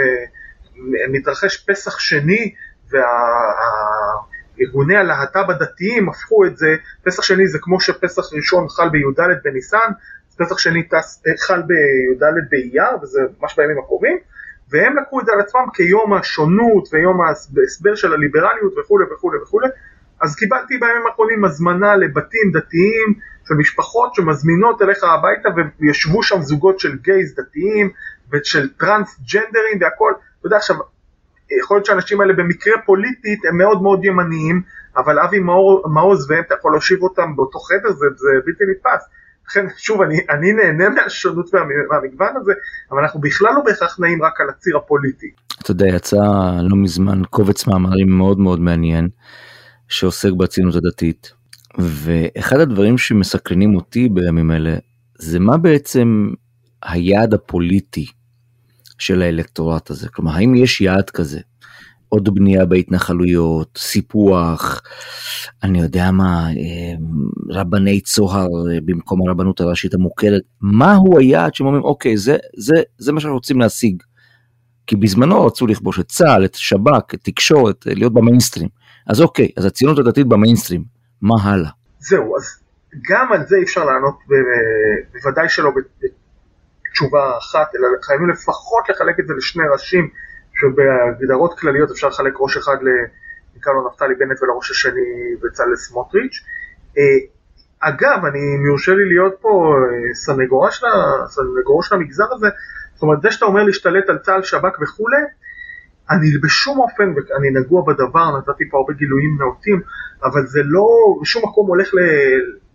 מתרחש 1.12 1.66
פסח 1.70 2.00
שני, 2.00 2.54
וארגוני 4.60 4.98
הלהט"ב 4.98 5.50
הדתיים 5.50 6.10
הפכו 6.10 6.46
את 6.46 6.58
זה, 6.58 6.76
פסח 7.04 7.24
שני 7.24 7.48
זה 7.48 7.58
כמו 7.62 7.82
שפסח 7.82 8.34
ראשון 8.34 8.70
חל 8.70 8.90
בי"ד 8.90 9.20
בניסן, 9.44 9.92
פסח 10.38 10.58
שני 10.58 10.84
טס, 10.84 11.24
חל 11.40 11.62
בי"ד 11.62 12.24
באייר, 12.50 12.98
וזה 13.02 13.22
ממש 13.42 13.56
בימים 13.58 13.80
הקרובים, 13.80 14.18
והם 14.70 14.98
לקחו 14.98 15.20
את 15.20 15.26
זה 15.26 15.32
על 15.32 15.40
עצמם 15.40 15.66
כיום 15.74 16.14
השונות 16.14 16.94
ויום 16.94 17.22
ההסבר 17.22 17.96
של 17.96 18.14
הליברליות 18.14 18.74
וכולי 18.78 19.06
וכולי 19.14 19.38
וכולי, 19.44 19.68
אז 20.22 20.36
קיבלתי 20.36 20.78
בימים 20.78 21.08
האחרונים 21.08 21.46
הזמנה 21.46 21.96
לבתים 21.96 22.52
דתיים 22.54 23.14
של 23.48 23.54
משפחות 23.56 24.16
שמזמינות 24.16 24.82
אליך 24.82 25.04
הביתה 25.04 25.50
וישבו 25.80 26.24
שם 26.24 26.42
זוגות 26.42 26.80
של 26.80 26.98
גייז 26.98 27.36
דתיים 27.36 27.90
ושל 28.32 28.70
טרנסג'נדרים 28.80 29.78
והכל, 29.82 30.14
אתה 30.44 30.48
יודע 30.48 30.58
עכשיו, 30.58 30.76
יכול 31.62 31.78
להיות 31.78 31.86
שהאנשים 31.86 32.22
האלה 32.22 32.34
במקרה 32.34 32.74
פוליטית 32.86 33.46
הם 33.50 33.58
מאוד 33.58 33.82
מאוד 33.82 34.06
ימניים, 34.06 34.62
אבל 34.98 35.20
אבי 35.20 35.40
מעוז 35.94 36.32
והם, 36.32 36.44
אתה 36.48 36.56
יכול 36.60 36.72
להושיב 36.72 37.02
אותם 37.02 37.36
באותו 37.36 37.60
חדר, 37.60 37.92
זה, 37.92 38.06
זה 38.16 38.28
בלתי 38.46 38.64
נתפס. 38.72 39.08
לכן, 39.48 39.66
שוב, 39.78 40.02
אני, 40.02 40.20
אני 40.30 40.54
נהנה 40.54 40.90
מהשונות 40.90 41.50
והמגוון 41.92 42.34
הזה, 42.42 42.54
אבל 42.92 43.02
אנחנו 43.02 43.22
בכלל 43.22 43.54
לא 43.56 43.62
בהכרח 43.66 44.00
נעים 44.00 44.24
רק 44.24 44.42
על 44.42 44.50
הציר 44.50 44.78
הפוליטי. 44.78 45.32
אתה 45.62 45.72
יודע, 45.72 45.88
יצא 45.88 46.18
לא 46.62 46.78
מזמן 46.78 47.22
קובץ 47.30 47.68
מאמרים 47.68 48.18
מאוד 48.18 48.40
מאוד 48.40 48.60
מעניין, 48.60 49.10
שעוסק 49.88 50.32
בציונות 50.32 50.76
הדתית, 50.76 51.32
ואחד 51.78 52.60
הדברים 52.60 52.98
שמסקרנים 52.98 53.76
אותי 53.76 54.10
בימים 54.10 54.52
אלה, 54.52 54.76
זה 55.18 55.40
מה 55.40 55.58
בעצם 55.58 56.30
היעד 56.84 57.34
הפוליטי 57.34 58.06
של 59.06 59.22
האלקטורט 59.22 59.90
הזה? 59.90 60.10
כלומר, 60.10 60.32
האם 60.32 60.56
יש 60.56 60.82
יעד 60.82 61.10
כזה? 61.10 61.40
עוד 62.10 62.36
בנייה 62.36 62.66
בהתנחלויות, 62.66 63.78
סיפוח, 63.78 64.82
אני 65.64 65.82
יודע 65.82 66.12
מה, 66.12 66.50
אה, 66.50 66.94
רבני 67.50 68.02
צוהר 68.02 68.48
אה, 68.72 68.78
במקום 68.86 69.28
הרבנות 69.28 69.62
הראשית 69.62 69.94
המוכרת, 69.94 70.42
מהו 70.62 71.20
היעד 71.20 71.56
שהם 71.56 71.68
אומרים, 71.68 71.84
אוקיי, 71.84 72.18
זה, 72.18 72.38
זה, 72.58 72.76
זה 72.98 73.12
מה 73.12 73.20
שאנחנו 73.20 73.36
רוצים 73.36 73.60
להשיג. 73.60 74.04
כי 74.88 74.96
בזמנו 74.96 75.46
רצו 75.46 75.68
לכבוש 75.68 76.00
את 76.00 76.08
צה"ל, 76.08 76.46
את 76.46 76.56
שב"כ, 76.56 77.14
את 77.14 77.20
תקשורת, 77.24 77.88
אה, 77.88 77.94
להיות 77.94 78.14
במיינסטרים. 78.14 78.70
אז 79.08 79.22
אוקיי, 79.22 79.50
אז 79.58 79.66
הציונות 79.66 80.00
הדתית 80.00 80.28
במיינסטרים, 80.28 80.84
מה 81.22 81.36
הלאה? 81.44 81.70
זהו, 82.00 82.38
אז 82.38 82.44
גם 83.10 83.32
על 83.34 83.48
זה 83.48 83.56
אי 83.56 83.64
אפשר 83.64 83.86
לענות, 83.86 84.16
בוודאי 85.14 85.50
שלא 85.50 85.72
בתשובה 86.94 87.38
אחת, 87.38 87.76
אלא 87.76 87.88
חייבים 88.04 88.30
לפחות 88.30 88.90
לחלק 88.90 89.20
את 89.20 89.28
זה 89.28 89.34
לשני 89.34 89.64
ראשים 89.74 90.10
שבהגדרות 90.60 91.60
כלליות 91.60 91.92
אפשר 91.92 92.08
לחלק 92.08 92.34
ראש 92.40 92.58
אחד 92.58 92.78
נקרא 93.56 93.74
לו 93.74 93.90
נפתלי 93.90 94.16
בנט 94.16 94.44
ולראש 94.44 94.72
השני 94.72 95.36
בצלאל 95.42 95.76
סמוטריץ'. 95.76 96.44
אה, 96.98 97.04
אגב, 97.80 98.26
אני 98.26 98.58
מיורשה 98.64 98.92
לי 98.92 99.06
להיות 99.06 99.36
פה 99.42 99.50
אה, 99.50 100.16
סנגורו 100.16 101.84
של 101.84 101.96
המגזר 101.96 102.28
הזה, 102.32 102.48
זאת 102.94 103.02
אומרת 103.02 103.22
זה 103.22 103.32
שאתה 103.32 103.46
אומר 103.46 103.64
להשתלט 103.64 104.10
על 104.10 104.18
צה"ל, 104.18 104.44
שב"כ 104.44 104.82
וכולי, 104.82 105.24
אני 106.10 106.38
בשום 106.44 106.80
אופן, 106.80 107.04
ואני 107.04 107.50
נגוע 107.60 107.82
בדבר, 107.88 108.38
נתתי 108.38 108.64
פה 108.72 108.78
הרבה 108.78 108.94
גילויים 108.94 109.38
נאותים, 109.40 109.82
אבל 110.24 110.46
זה 110.46 110.62
לא, 110.64 110.88
בשום 111.22 111.44
מקום 111.44 111.68
הולך 111.68 111.94
ל... 111.94 112.00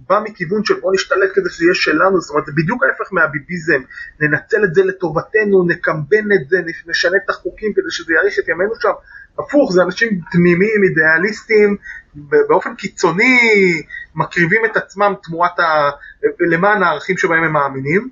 בא 0.08 0.20
מכיוון 0.24 0.64
של 0.64 0.74
בוא 0.80 0.92
נשתלט 0.94 1.30
כדי 1.34 1.50
שזה 1.50 1.64
יהיה 1.64 1.74
שלנו, 1.74 2.20
זאת 2.20 2.30
אומרת 2.30 2.46
זה 2.46 2.52
בדיוק 2.56 2.84
ההפך 2.84 3.12
מהביביזם, 3.12 3.80
ננצל 4.20 4.64
את 4.64 4.74
זה 4.74 4.84
לטובתנו, 4.84 5.66
נקמבן 5.66 6.32
את 6.34 6.48
זה, 6.48 6.56
נשנה 6.86 7.16
את 7.24 7.30
החוקים 7.30 7.72
כדי 7.72 7.90
שזה 7.90 8.12
יאריך 8.12 8.38
את 8.38 8.48
ימינו 8.48 8.74
שם, 8.80 8.88
הפוך, 9.38 9.72
זה 9.72 9.82
אנשים 9.82 10.20
תמימים, 10.32 10.82
אידיאליסטים, 10.82 11.76
באופן 12.48 12.74
קיצוני 12.74 13.38
מקריבים 14.14 14.64
את 14.64 14.76
עצמם 14.76 15.14
תמורת 15.22 15.58
ה... 15.60 15.90
למען 16.40 16.82
הערכים 16.82 17.16
שבהם 17.16 17.44
הם 17.44 17.52
מאמינים. 17.52 18.08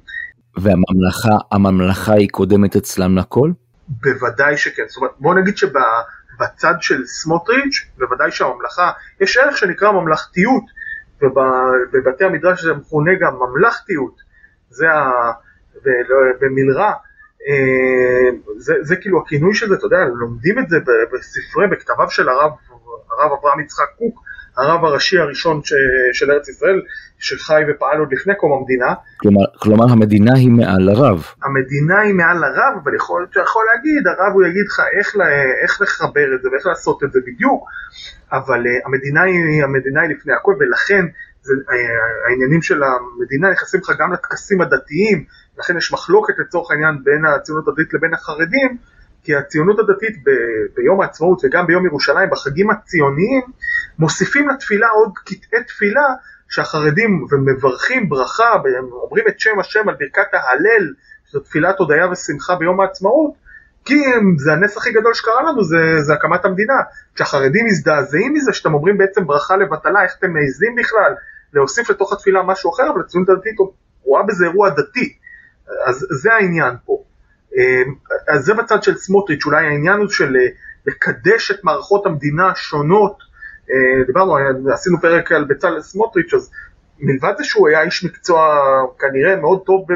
והממלכה, 0.56 1.36
הממלכה 1.52 2.12
היא 2.12 2.28
קודמת 2.28 2.76
אצלם 2.76 3.18
לכל? 3.18 3.50
בוודאי 3.88 4.56
שכן, 4.56 4.82
זאת 4.88 4.96
אומרת 4.96 5.10
בוא 5.18 5.34
נגיד 5.34 5.56
שבצד 5.56 6.74
של 6.80 7.06
סמוטריץ', 7.06 7.86
בוודאי 7.98 8.30
שהממלכה, 8.30 8.90
יש 9.20 9.36
ערך 9.36 9.56
שנקרא 9.56 9.92
ממלכתיות, 9.92 10.64
ובבתי 11.22 12.24
המדרש 12.24 12.64
זה 12.64 12.74
מכונה 12.74 13.10
גם 13.20 13.32
ממלכתיות, 13.36 14.14
זה 14.70 14.90
ה... 14.90 15.32
במלרע, 16.40 16.92
אה, 17.48 18.30
זה, 18.56 18.74
זה 18.80 18.96
כאילו 18.96 19.20
הכינוי 19.20 19.54
של 19.54 19.68
זה, 19.68 19.74
אתה 19.74 19.86
יודע, 19.86 20.04
לומדים 20.14 20.58
את 20.58 20.68
זה 20.68 20.76
בספרי, 21.12 21.66
בכתביו 21.66 22.10
של 22.10 22.28
הרב, 22.28 22.52
הרב 23.18 23.32
אברהם 23.38 23.60
יצחק 23.60 23.88
קוק, 23.98 24.25
הרב 24.58 24.84
הראשי 24.84 25.18
הראשון 25.18 25.60
ש, 25.64 25.72
של 26.12 26.30
ארץ 26.30 26.48
ישראל, 26.48 26.82
שחי 27.18 27.62
ופעל 27.68 27.98
עוד 27.98 28.12
לפני 28.12 28.34
קום 28.34 28.52
המדינה. 28.52 28.94
כלומר, 29.16 29.44
כלומר 29.58 29.92
המדינה 29.92 30.34
היא 30.34 30.50
מעל 30.50 30.82
לרב. 30.82 31.24
המדינה 31.44 32.00
היא 32.00 32.14
מעל 32.14 32.36
לרב, 32.36 32.72
אבל 32.84 32.94
יכול 32.94 33.20
להיות 33.20 33.32
שיכול 33.32 33.62
להגיד, 33.74 34.06
הרב 34.06 34.32
הוא 34.34 34.46
יגיד 34.46 34.64
לך 34.66 34.80
איך, 34.98 35.16
לה, 35.16 35.24
איך 35.62 35.80
לחבר 35.80 36.34
את 36.34 36.42
זה 36.42 36.48
ואיך 36.52 36.66
לעשות 36.66 37.04
את 37.04 37.12
זה 37.12 37.20
בדיוק, 37.26 37.64
אבל 38.32 38.60
uh, 38.66 38.86
המדינה, 38.86 39.22
היא, 39.22 39.64
המדינה 39.64 40.00
היא 40.00 40.10
לפני 40.10 40.32
הכל, 40.32 40.54
ולכן 40.60 41.04
זה, 41.42 41.52
uh, 41.54 41.72
העניינים 42.28 42.62
של 42.62 42.80
המדינה 42.82 43.50
נכנסים 43.50 43.80
לך 43.80 43.92
גם 43.98 44.12
לטקסים 44.12 44.60
הדתיים, 44.60 45.24
לכן 45.58 45.76
יש 45.76 45.92
מחלוקת 45.92 46.34
לצורך 46.38 46.70
העניין 46.70 46.94
בין 47.04 47.24
הציונות 47.26 47.68
הדתית 47.68 47.94
לבין 47.94 48.14
החרדים, 48.14 48.76
כי 49.26 49.36
הציונות 49.36 49.78
הדתית 49.78 50.16
ב- 50.24 50.76
ביום 50.76 51.00
העצמאות 51.00 51.44
וגם 51.44 51.66
ביום 51.66 51.86
ירושלים, 51.86 52.30
בחגים 52.30 52.70
הציוניים, 52.70 53.42
מוסיפים 53.98 54.48
לתפילה 54.48 54.88
עוד 54.88 55.10
קטעי 55.24 55.64
תפילה 55.66 56.06
שהחרדים 56.48 57.26
ומברכים 57.30 58.08
ברכה, 58.08 58.52
אומרים 59.02 59.24
את 59.28 59.40
שם 59.40 59.58
השם 59.58 59.88
על 59.88 59.94
ברכת 60.00 60.34
ההלל, 60.34 60.92
שזו 61.28 61.40
תפילת 61.40 61.78
הודיה 61.78 62.10
ושמחה 62.10 62.54
ביום 62.54 62.80
העצמאות, 62.80 63.32
כי 63.84 64.02
זה 64.38 64.52
הנס 64.52 64.76
הכי 64.76 64.92
גדול 64.92 65.14
שקרה 65.14 65.42
לנו, 65.42 65.64
זה, 65.64 65.76
זה 66.00 66.14
הקמת 66.14 66.44
המדינה. 66.44 66.74
כשהחרדים 67.14 67.66
מזדעזעים 67.66 68.34
מזה 68.34 68.52
שאתם 68.52 68.74
אומרים 68.74 68.98
בעצם 68.98 69.26
ברכה 69.26 69.56
לבטלה, 69.56 70.02
איך 70.02 70.14
אתם 70.18 70.32
מעזים 70.32 70.74
בכלל 70.76 71.14
להוסיף 71.52 71.90
לתוך 71.90 72.12
התפילה 72.12 72.42
משהו 72.42 72.72
אחר, 72.74 72.90
אבל 72.90 73.00
הציונות 73.00 73.28
הדתית 73.28 73.56
רואה 74.02 74.22
בזה 74.22 74.44
אירוע 74.44 74.70
דתי. 74.70 75.16
אז 75.86 76.06
זה 76.22 76.34
העניין 76.34 76.74
פה. 76.84 77.05
אמ, 77.56 77.94
אז 78.28 78.44
זה 78.44 78.54
בצד 78.54 78.82
של 78.82 78.96
סמוטריץ', 78.96 79.46
אולי 79.46 79.66
העניין 79.66 79.98
הוא 79.98 80.08
של 80.08 80.36
אה, 80.36 80.46
לקדש 80.86 81.50
את 81.50 81.64
מערכות 81.64 82.06
המדינה 82.06 82.50
השונות, 82.50 83.18
אה, 83.70 84.04
דיברנו, 84.06 84.36
עשינו 84.72 85.00
פרק 85.00 85.32
על 85.32 85.44
בצלאל 85.44 85.80
סמוטריץ', 85.80 86.34
אז 86.34 86.50
מלבד 87.00 87.32
זה 87.38 87.44
שהוא 87.44 87.68
היה 87.68 87.82
איש 87.82 88.04
מקצוע 88.04 88.58
כנראה 88.98 89.36
מאוד 89.36 89.62
טוב 89.66 89.86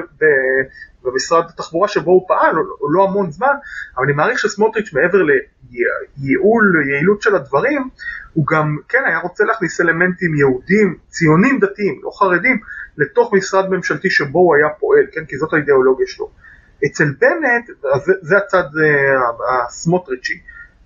במשרד 1.03 1.45
התחבורה 1.49 1.89
שבו 1.89 2.11
הוא 2.11 2.25
פעל, 2.29 2.57
הוא 2.79 2.91
לא 2.91 3.05
המון 3.05 3.31
זמן, 3.31 3.55
אבל 3.97 4.05
אני 4.05 4.13
מעריך 4.13 4.39
שסמוטריץ' 4.39 4.93
מעבר 4.93 5.19
לייעול, 5.23 6.85
יעילות 6.91 7.23
של 7.23 7.37
הדברים, 7.37 7.89
הוא 8.35 8.47
גם 8.47 8.77
כן 8.89 9.03
היה 9.07 9.19
רוצה 9.19 9.45
להכניס 9.45 9.81
אלמנטים 9.81 10.35
יהודים, 10.35 10.97
ציונים 11.09 11.61
דתיים, 11.61 12.01
לא 12.03 12.11
חרדים, 12.19 12.61
לתוך 12.97 13.35
משרד 13.35 13.71
ממשלתי 13.71 14.11
שבו 14.11 14.39
הוא 14.39 14.57
היה 14.57 14.69
פועל, 14.69 15.05
כן, 15.13 15.25
כי 15.25 15.37
זאת 15.37 15.53
האידיאולוגיה 15.53 16.07
שלו. 16.07 16.31
אצל 16.87 17.05
בנט, 17.05 17.67
זה, 18.05 18.13
זה 18.21 18.37
הצד 18.37 18.65
אה, 18.65 19.67
הסמוטריצ'י. 19.67 20.41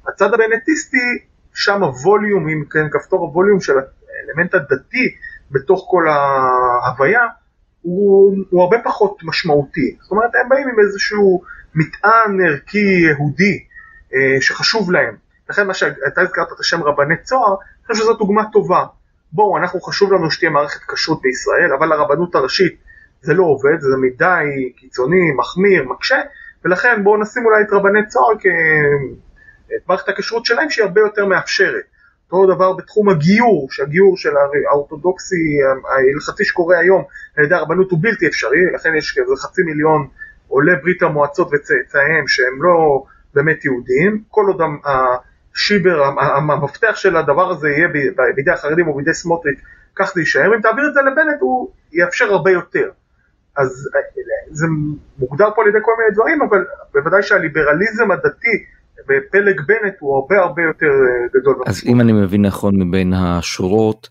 הצד 0.09 0.35
הבנטיסטי, 0.35 1.19
שם 1.55 1.83
הווליום, 1.83 2.49
אם 2.49 2.65
כן, 2.71 2.89
כפתור 2.91 3.21
הווליום 3.21 3.61
של 3.61 3.73
האלמנט 3.73 4.55
הדתי 4.55 5.15
בתוך 5.51 5.87
כל 5.91 6.05
ההוויה, 6.09 7.23
הוא, 7.83 8.37
הוא 8.51 8.63
הרבה 8.63 8.77
פחות 8.85 9.19
משמעותי. 9.23 9.97
זאת 10.03 10.11
אומרת, 10.11 10.31
הם 10.35 10.49
באים 10.49 10.69
עם 10.69 10.81
איזשהו 10.81 11.43
מטען 11.75 12.47
ערכי 12.47 12.79
יהודי 12.79 13.65
אה, 14.15 14.41
שחשוב 14.41 14.93
להם. 14.93 15.17
לכן 15.51 15.67
מה 15.67 15.75
שאתה 15.75 16.21
הזכרת 16.21 16.53
את 16.53 16.61
השם 16.61 16.83
רבני 16.83 17.15
צוהר, 17.23 17.55
אני 17.55 17.87
חושב 17.87 18.03
שזו 18.03 18.15
דוגמה 18.15 18.43
טובה. 18.53 18.85
בואו, 19.33 19.59
אנחנו 19.59 19.81
חשוב 19.81 20.13
לנו 20.13 20.31
שתהיה 20.31 20.51
מערכת 20.51 20.81
כשרות 20.89 21.23
בישראל, 21.23 21.73
אבל 21.79 21.93
הרבנות 21.93 22.35
הראשית 22.35 22.84
זה 23.25 23.35
לא 23.35 23.45
עובד, 23.45 23.81
זה 23.81 23.97
מדי 24.01 24.73
קיצוני, 24.77 25.33
מחמיר, 25.37 25.85
מקשה, 25.85 26.21
ולכן 26.65 27.05
בואו 27.05 27.21
נשים 27.21 27.45
אולי 27.47 27.63
את 27.63 27.73
רבני 27.73 28.07
צוהר 28.09 28.35
כמערכת 29.85 30.09
הכשרות 30.09 30.45
שלהם 30.45 30.71
שהיא 30.71 30.85
הרבה 30.85 31.01
יותר 31.01 31.27
מאפשרת. 31.27 31.85
אותו 32.33 32.55
דבר 32.55 32.73
בתחום 32.73 33.09
הגיור, 33.09 33.69
שהגיור 33.71 34.17
של 34.17 34.31
האורתודוקסי 34.71 35.59
ההלכתי 35.65 36.45
שקורה 36.45 36.79
היום 36.79 37.05
על 37.37 37.45
ידי 37.45 37.55
הרבנות 37.55 37.91
הוא 37.91 37.99
בלתי 38.03 38.27
אפשרי, 38.27 38.73
לכן 38.75 38.95
יש 38.95 39.19
כזה 39.19 39.33
חצי 39.43 39.63
מיליון 39.63 40.09
עולי 40.49 40.77
ברית 40.83 41.03
המועצות 41.03 41.49
וצאצאיהם 41.53 42.29
שהם 42.29 42.63
לא 42.63 43.05
באמת 43.35 43.65
יהודים, 43.65 44.23
כל 44.29 44.45
עוד 44.47 44.61
השיבר, 44.85 46.05
המפתח 46.51 46.97
של 46.97 47.17
הדבר 47.17 47.51
הזה 47.51 47.69
יהיה 47.69 47.89
בידי 48.37 48.51
החרדים 48.51 48.89
או 48.89 48.97
בידי 48.97 49.15
סמוטריץ', 49.15 49.61
כך 49.97 50.13
זה 50.15 50.21
יישאר, 50.21 50.55
אם 50.55 50.61
תעביר 50.61 50.89
את 50.89 50.95
זה 50.95 51.01
לבנט 51.01 51.41
הוא 51.41 51.71
יאפשר 51.93 52.25
הרבה 52.25 52.51
יותר. 52.51 52.91
אז 53.57 53.89
זה 54.51 54.67
מוגדר 55.19 55.49
פה 55.55 55.63
על 55.63 55.69
ידי 55.69 55.79
כל 55.83 55.93
מיני 55.99 56.15
דברים, 56.15 56.43
אבל 56.43 56.65
בוודאי 56.95 57.23
שהליברליזם 57.23 58.11
הדתי 58.11 58.65
בפלג 59.09 59.61
בנט 59.67 59.95
הוא 60.01 60.15
הרבה 60.15 60.37
הרבה 60.39 60.63
יותר 60.63 60.93
גדול. 61.35 61.57
אז 61.67 61.83
אם 61.87 62.01
אני 62.01 62.13
מבין 62.13 62.43
נכון 62.43 62.83
מבין 62.83 63.13
השורות, 63.13 64.09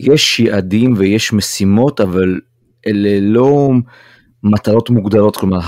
יש 0.00 0.40
יעדים 0.40 0.94
ויש 0.96 1.32
משימות, 1.32 2.00
אבל 2.00 2.40
אלה 2.86 3.20
לא 3.20 3.70
מטרות 4.42 4.90
מוגדרות, 4.90 5.36
כלומר 5.36 5.58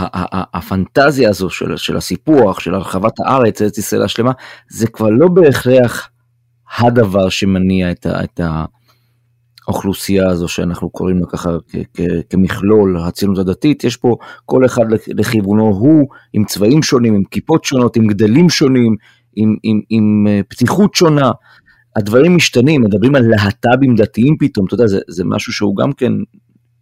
הפנטזיה 0.55 1.29
הזו 1.29 1.51
של, 1.51 1.77
של 1.77 1.97
הסיפוח, 1.97 2.61
של 2.61 2.75
הרחבת 2.75 3.21
הארץ, 3.21 3.63
ארץ 3.63 3.79
ישראל 3.79 4.03
השלמה, 4.03 4.33
זה 4.69 4.87
כבר 4.87 5.11
לא 5.11 5.29
בהכרח 5.29 6.11
הדבר 6.79 7.29
שמניע 7.29 7.91
את, 7.91 8.07
ה, 8.07 8.25
את 8.25 8.41
האוכלוסייה 9.69 10.29
הזו 10.29 10.49
שאנחנו 10.49 10.91
קוראים 10.91 11.19
לה 11.19 11.27
ככה 11.27 11.51
כמכלול 12.31 12.97
הציונות 12.97 13.39
הדתית, 13.39 13.85
יש 13.85 13.97
פה 13.97 14.17
כל 14.45 14.65
אחד 14.65 14.85
לכיוונו 15.09 15.69
הוא, 15.69 16.09
עם 16.33 16.45
צבעים 16.45 16.83
שונים, 16.83 17.15
עם 17.15 17.25
כיפות 17.25 17.65
שונות, 17.65 17.97
עם 17.97 18.07
גדלים 18.07 18.51
שונים, 18.51 18.97
עם, 19.37 19.57
עם, 19.63 19.81
עם 19.91 20.27
אה, 20.29 20.41
פתיחות 20.49 20.95
שונה. 20.95 21.31
הדברים 21.97 22.37
משתנים, 22.37 22.83
מדברים 22.83 23.15
על 23.15 23.23
להט"בים 23.29 23.95
דתיים 23.95 24.37
פתאום, 24.39 24.67
אתה 24.67 24.75
יודע, 24.75 24.87
זה, 24.87 25.01
זה 25.09 25.25
משהו 25.25 25.53
שהוא 25.53 25.77
גם 25.77 25.93
כן 25.93 26.13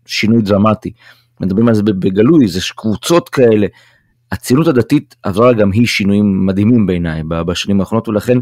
שינוי 0.07 0.43
דרמטי. 0.43 0.93
מדברים 1.41 1.69
על 1.69 1.75
זה 1.75 1.83
בגלוי, 1.83 2.49
זה 2.49 2.61
קבוצות 2.77 3.29
כאלה. 3.29 3.67
הציונות 4.33 4.67
הדתית 4.67 5.15
עברה 5.23 5.53
גם 5.53 5.73
היא 5.73 5.87
שינויים 5.87 6.47
מדהימים 6.47 6.87
בעיניי 6.87 7.23
בשנים 7.29 7.81
האחרונות, 7.81 8.09
ולכן 8.09 8.39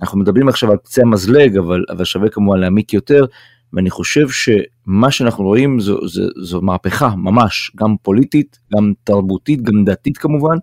אנחנו 0.00 0.18
מדברים 0.18 0.48
עכשיו 0.48 0.70
על 0.70 0.76
קצה 0.76 1.02
המזלג, 1.02 1.56
אבל, 1.56 1.84
אבל 1.90 2.04
שווה 2.04 2.28
כמובן 2.28 2.58
להעמיק 2.58 2.92
יותר, 2.92 3.24
ואני 3.72 3.90
חושב 3.90 4.28
שמה 4.28 5.10
שאנחנו 5.10 5.44
רואים 5.44 5.80
זו, 5.80 6.08
זו, 6.08 6.22
זו 6.42 6.60
מהפכה 6.60 7.08
ממש, 7.16 7.72
גם 7.76 7.96
פוליטית, 8.02 8.58
גם 8.76 8.92
תרבותית, 9.04 9.62
גם 9.62 9.84
דתית 9.84 10.18
כמובן, 10.18 10.56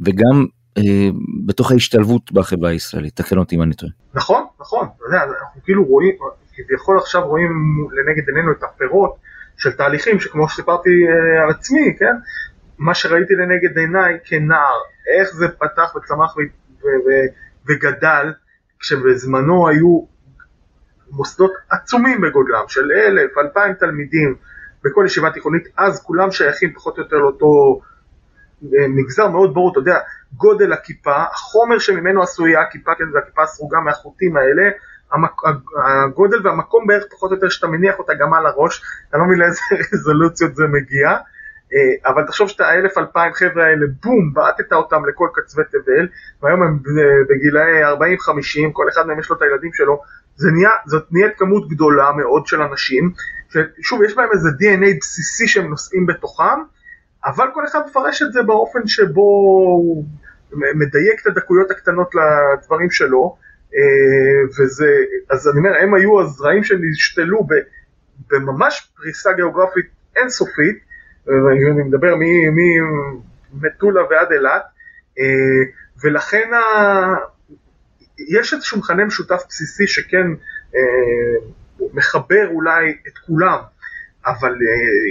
וגם 0.00 0.46
אה, 0.78 1.08
בתוך 1.46 1.70
ההשתלבות 1.70 2.32
בחברה 2.32 2.70
הישראלית, 2.70 3.16
תקן 3.16 3.38
אותי 3.38 3.56
אם 3.56 3.62
אני 3.62 3.74
טועה. 3.74 3.92
נכון, 4.14 4.44
נכון, 4.60 4.88
אתה 4.96 5.04
יודע, 5.04 5.24
אנחנו 5.24 5.60
כאילו 5.64 5.84
רואים, 5.84 6.14
כביכול 6.54 6.98
עכשיו 6.98 7.26
רואים 7.26 7.50
לנגד 7.92 8.28
עינינו 8.28 8.52
את 8.52 8.62
הפירות 8.62 9.16
של 9.56 9.72
תהליכים 9.72 10.20
שכמו 10.20 10.48
שסיפרתי 10.48 10.90
אה, 10.90 11.42
על 11.42 11.50
עצמי, 11.50 11.96
כן? 11.98 12.14
מה 12.78 12.94
שראיתי 12.94 13.34
לנגד 13.34 13.78
עיניי 13.78 14.18
כנער, 14.24 14.78
איך 15.18 15.28
זה 15.34 15.48
פתח 15.48 15.96
וצמח 15.96 16.36
וגדל, 17.68 18.32
כשבזמנו 18.80 19.68
היו 19.68 20.15
מוסדות 21.10 21.52
עצומים 21.70 22.20
בגודלם, 22.20 22.64
של 22.68 22.92
אלף, 22.92 23.38
אלפיים 23.38 23.74
תלמידים 23.74 24.34
בכל 24.84 25.02
ישיבה 25.06 25.30
תיכונית, 25.30 25.68
אז 25.76 26.02
כולם 26.02 26.30
שייכים 26.30 26.72
פחות 26.72 26.98
או 26.98 27.02
יותר 27.02 27.16
לאותו 27.16 27.80
אה, 28.64 28.88
מגזר 28.88 29.28
מאוד 29.28 29.54
ברור, 29.54 29.72
אתה 29.72 29.78
יודע, 29.78 29.98
גודל 30.36 30.72
הכיפה, 30.72 31.22
החומר 31.32 31.78
שממנו 31.78 32.22
עשויה 32.22 32.62
הכיפה, 32.62 32.94
כן, 32.94 33.04
זה 33.12 33.18
הכיפה 33.18 33.42
הסרוגה 33.42 33.80
מהחוטים 33.80 34.36
האלה. 34.36 34.62
הגודל 35.86 36.46
והמקום 36.46 36.86
בערך 36.86 37.04
פחות 37.10 37.30
או 37.30 37.36
יותר 37.36 37.48
שאתה 37.48 37.66
מניח 37.66 37.98
אותה 37.98 38.12
גם 38.14 38.34
על 38.34 38.46
הראש, 38.46 38.82
אני 39.12 39.20
לא 39.20 39.26
מבין 39.26 39.38
לאיזה 39.38 39.60
רזולוציות 39.92 40.54
זה 40.54 40.64
מגיע, 40.66 41.08
אה, 41.74 42.10
אבל 42.10 42.26
תחשוב 42.26 42.48
שאתה 42.48 42.66
האלף 42.66 42.98
אלפיים 42.98 43.32
חבר'ה 43.32 43.64
האלה, 43.64 43.86
בום, 44.04 44.34
בעטת 44.34 44.72
אותם 44.72 45.06
לכל 45.06 45.28
קצווי 45.34 45.64
תבל, 45.64 46.08
והיום 46.42 46.62
הם 46.62 46.78
בגילאי 47.28 47.84
40-50, 48.68 48.72
כל 48.72 48.88
אחד 48.88 49.06
מהם 49.06 49.18
יש 49.18 49.30
לו 49.30 49.36
את 49.36 49.42
הילדים 49.42 49.72
שלו, 49.72 50.02
זה 50.36 50.50
נהיה, 50.50 50.70
זאת 50.86 51.06
נהיית 51.10 51.32
כמות 51.38 51.68
גדולה 51.68 52.12
מאוד 52.12 52.46
של 52.46 52.62
אנשים, 52.62 53.12
ששוב, 53.48 54.02
יש 54.02 54.14
בהם 54.14 54.28
איזה 54.32 54.48
DNA 54.48 54.98
בסיסי 55.00 55.48
שהם 55.48 55.70
נושאים 55.70 56.06
בתוכם, 56.06 56.60
אבל 57.24 57.46
כל 57.54 57.66
אחד 57.66 57.80
מפרש 57.86 58.22
את 58.22 58.32
זה 58.32 58.42
באופן 58.42 58.86
שבו 58.86 59.20
הוא 59.20 60.04
מדייק 60.52 61.20
את 61.22 61.26
הדקויות 61.26 61.70
הקטנות 61.70 62.10
לדברים 62.14 62.90
שלו, 62.90 63.36
אה, 63.74 64.48
וזה, 64.48 64.92
אז 65.30 65.48
אני 65.48 65.58
אומר, 65.58 65.76
הם 65.82 65.94
היו 65.94 66.20
הזרעים 66.20 66.64
שנשתלו 66.64 67.46
בממש 68.30 68.92
פריסה 68.96 69.32
גיאוגרפית 69.32 69.86
אינסופית, 70.16 70.78
אני 71.28 71.82
מדבר 71.88 72.14
ממטולה 73.52 74.02
ועד 74.10 74.32
אילת, 74.32 74.62
אה, 75.18 75.24
ולכן 76.04 76.50
ה... 76.54 77.35
יש 78.18 78.54
איזשהו 78.54 78.78
מכנה 78.78 79.04
משותף 79.04 79.42
בסיסי 79.48 79.86
שכן 79.86 80.26
אה, 80.74 80.80
מחבר 81.94 82.48
אולי 82.54 82.94
את 83.08 83.18
כולם, 83.26 83.58
אבל 84.26 84.54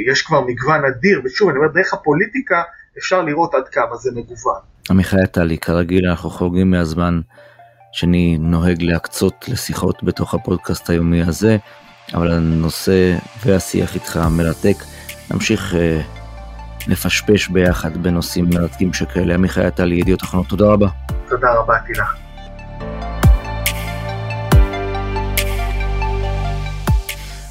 יש 0.08 0.22
כבר 0.22 0.42
מגוון 0.42 0.86
אדיר, 0.86 1.22
ושוב, 1.26 1.50
אני 1.50 1.58
אומר, 1.58 1.72
דרך 1.74 1.94
הפוליטיקה 1.94 2.62
אפשר 2.98 3.22
לראות 3.22 3.54
עד 3.54 3.68
כמה 3.68 3.96
זה 3.96 4.12
מגוון. 4.12 4.60
עמיחי 4.90 5.22
עטלי, 5.22 5.58
כרגיל 5.58 6.10
אנחנו 6.10 6.30
חורגים 6.30 6.72
מהזמן. 6.72 7.22
שאני 7.96 8.38
נוהג 8.40 8.82
להקצות 8.82 9.46
לשיחות 9.48 10.04
בתוך 10.04 10.34
הפודקאסט 10.34 10.90
היומי 10.90 11.22
הזה, 11.22 11.58
אבל 12.14 12.32
הנושא 12.32 13.18
והשיח 13.46 13.96
איתך 13.96 14.20
מרתק. 14.32 14.76
נמשיך 15.32 15.76
אה, 15.76 16.02
לפשפש 16.88 17.48
ביחד 17.48 18.04
בנושאים 18.04 18.46
מרתקים 18.54 18.94
שכאלה. 18.94 19.34
עמיחי 19.34 19.62
הייתה 19.62 19.86
לי 19.86 19.96
ידיעות 19.96 20.24
אחרונות, 20.24 20.50
תודה 20.50 20.66
רבה. 20.66 20.88
תודה 21.30 21.54
רבה, 21.54 21.80
תילה. 21.88 22.25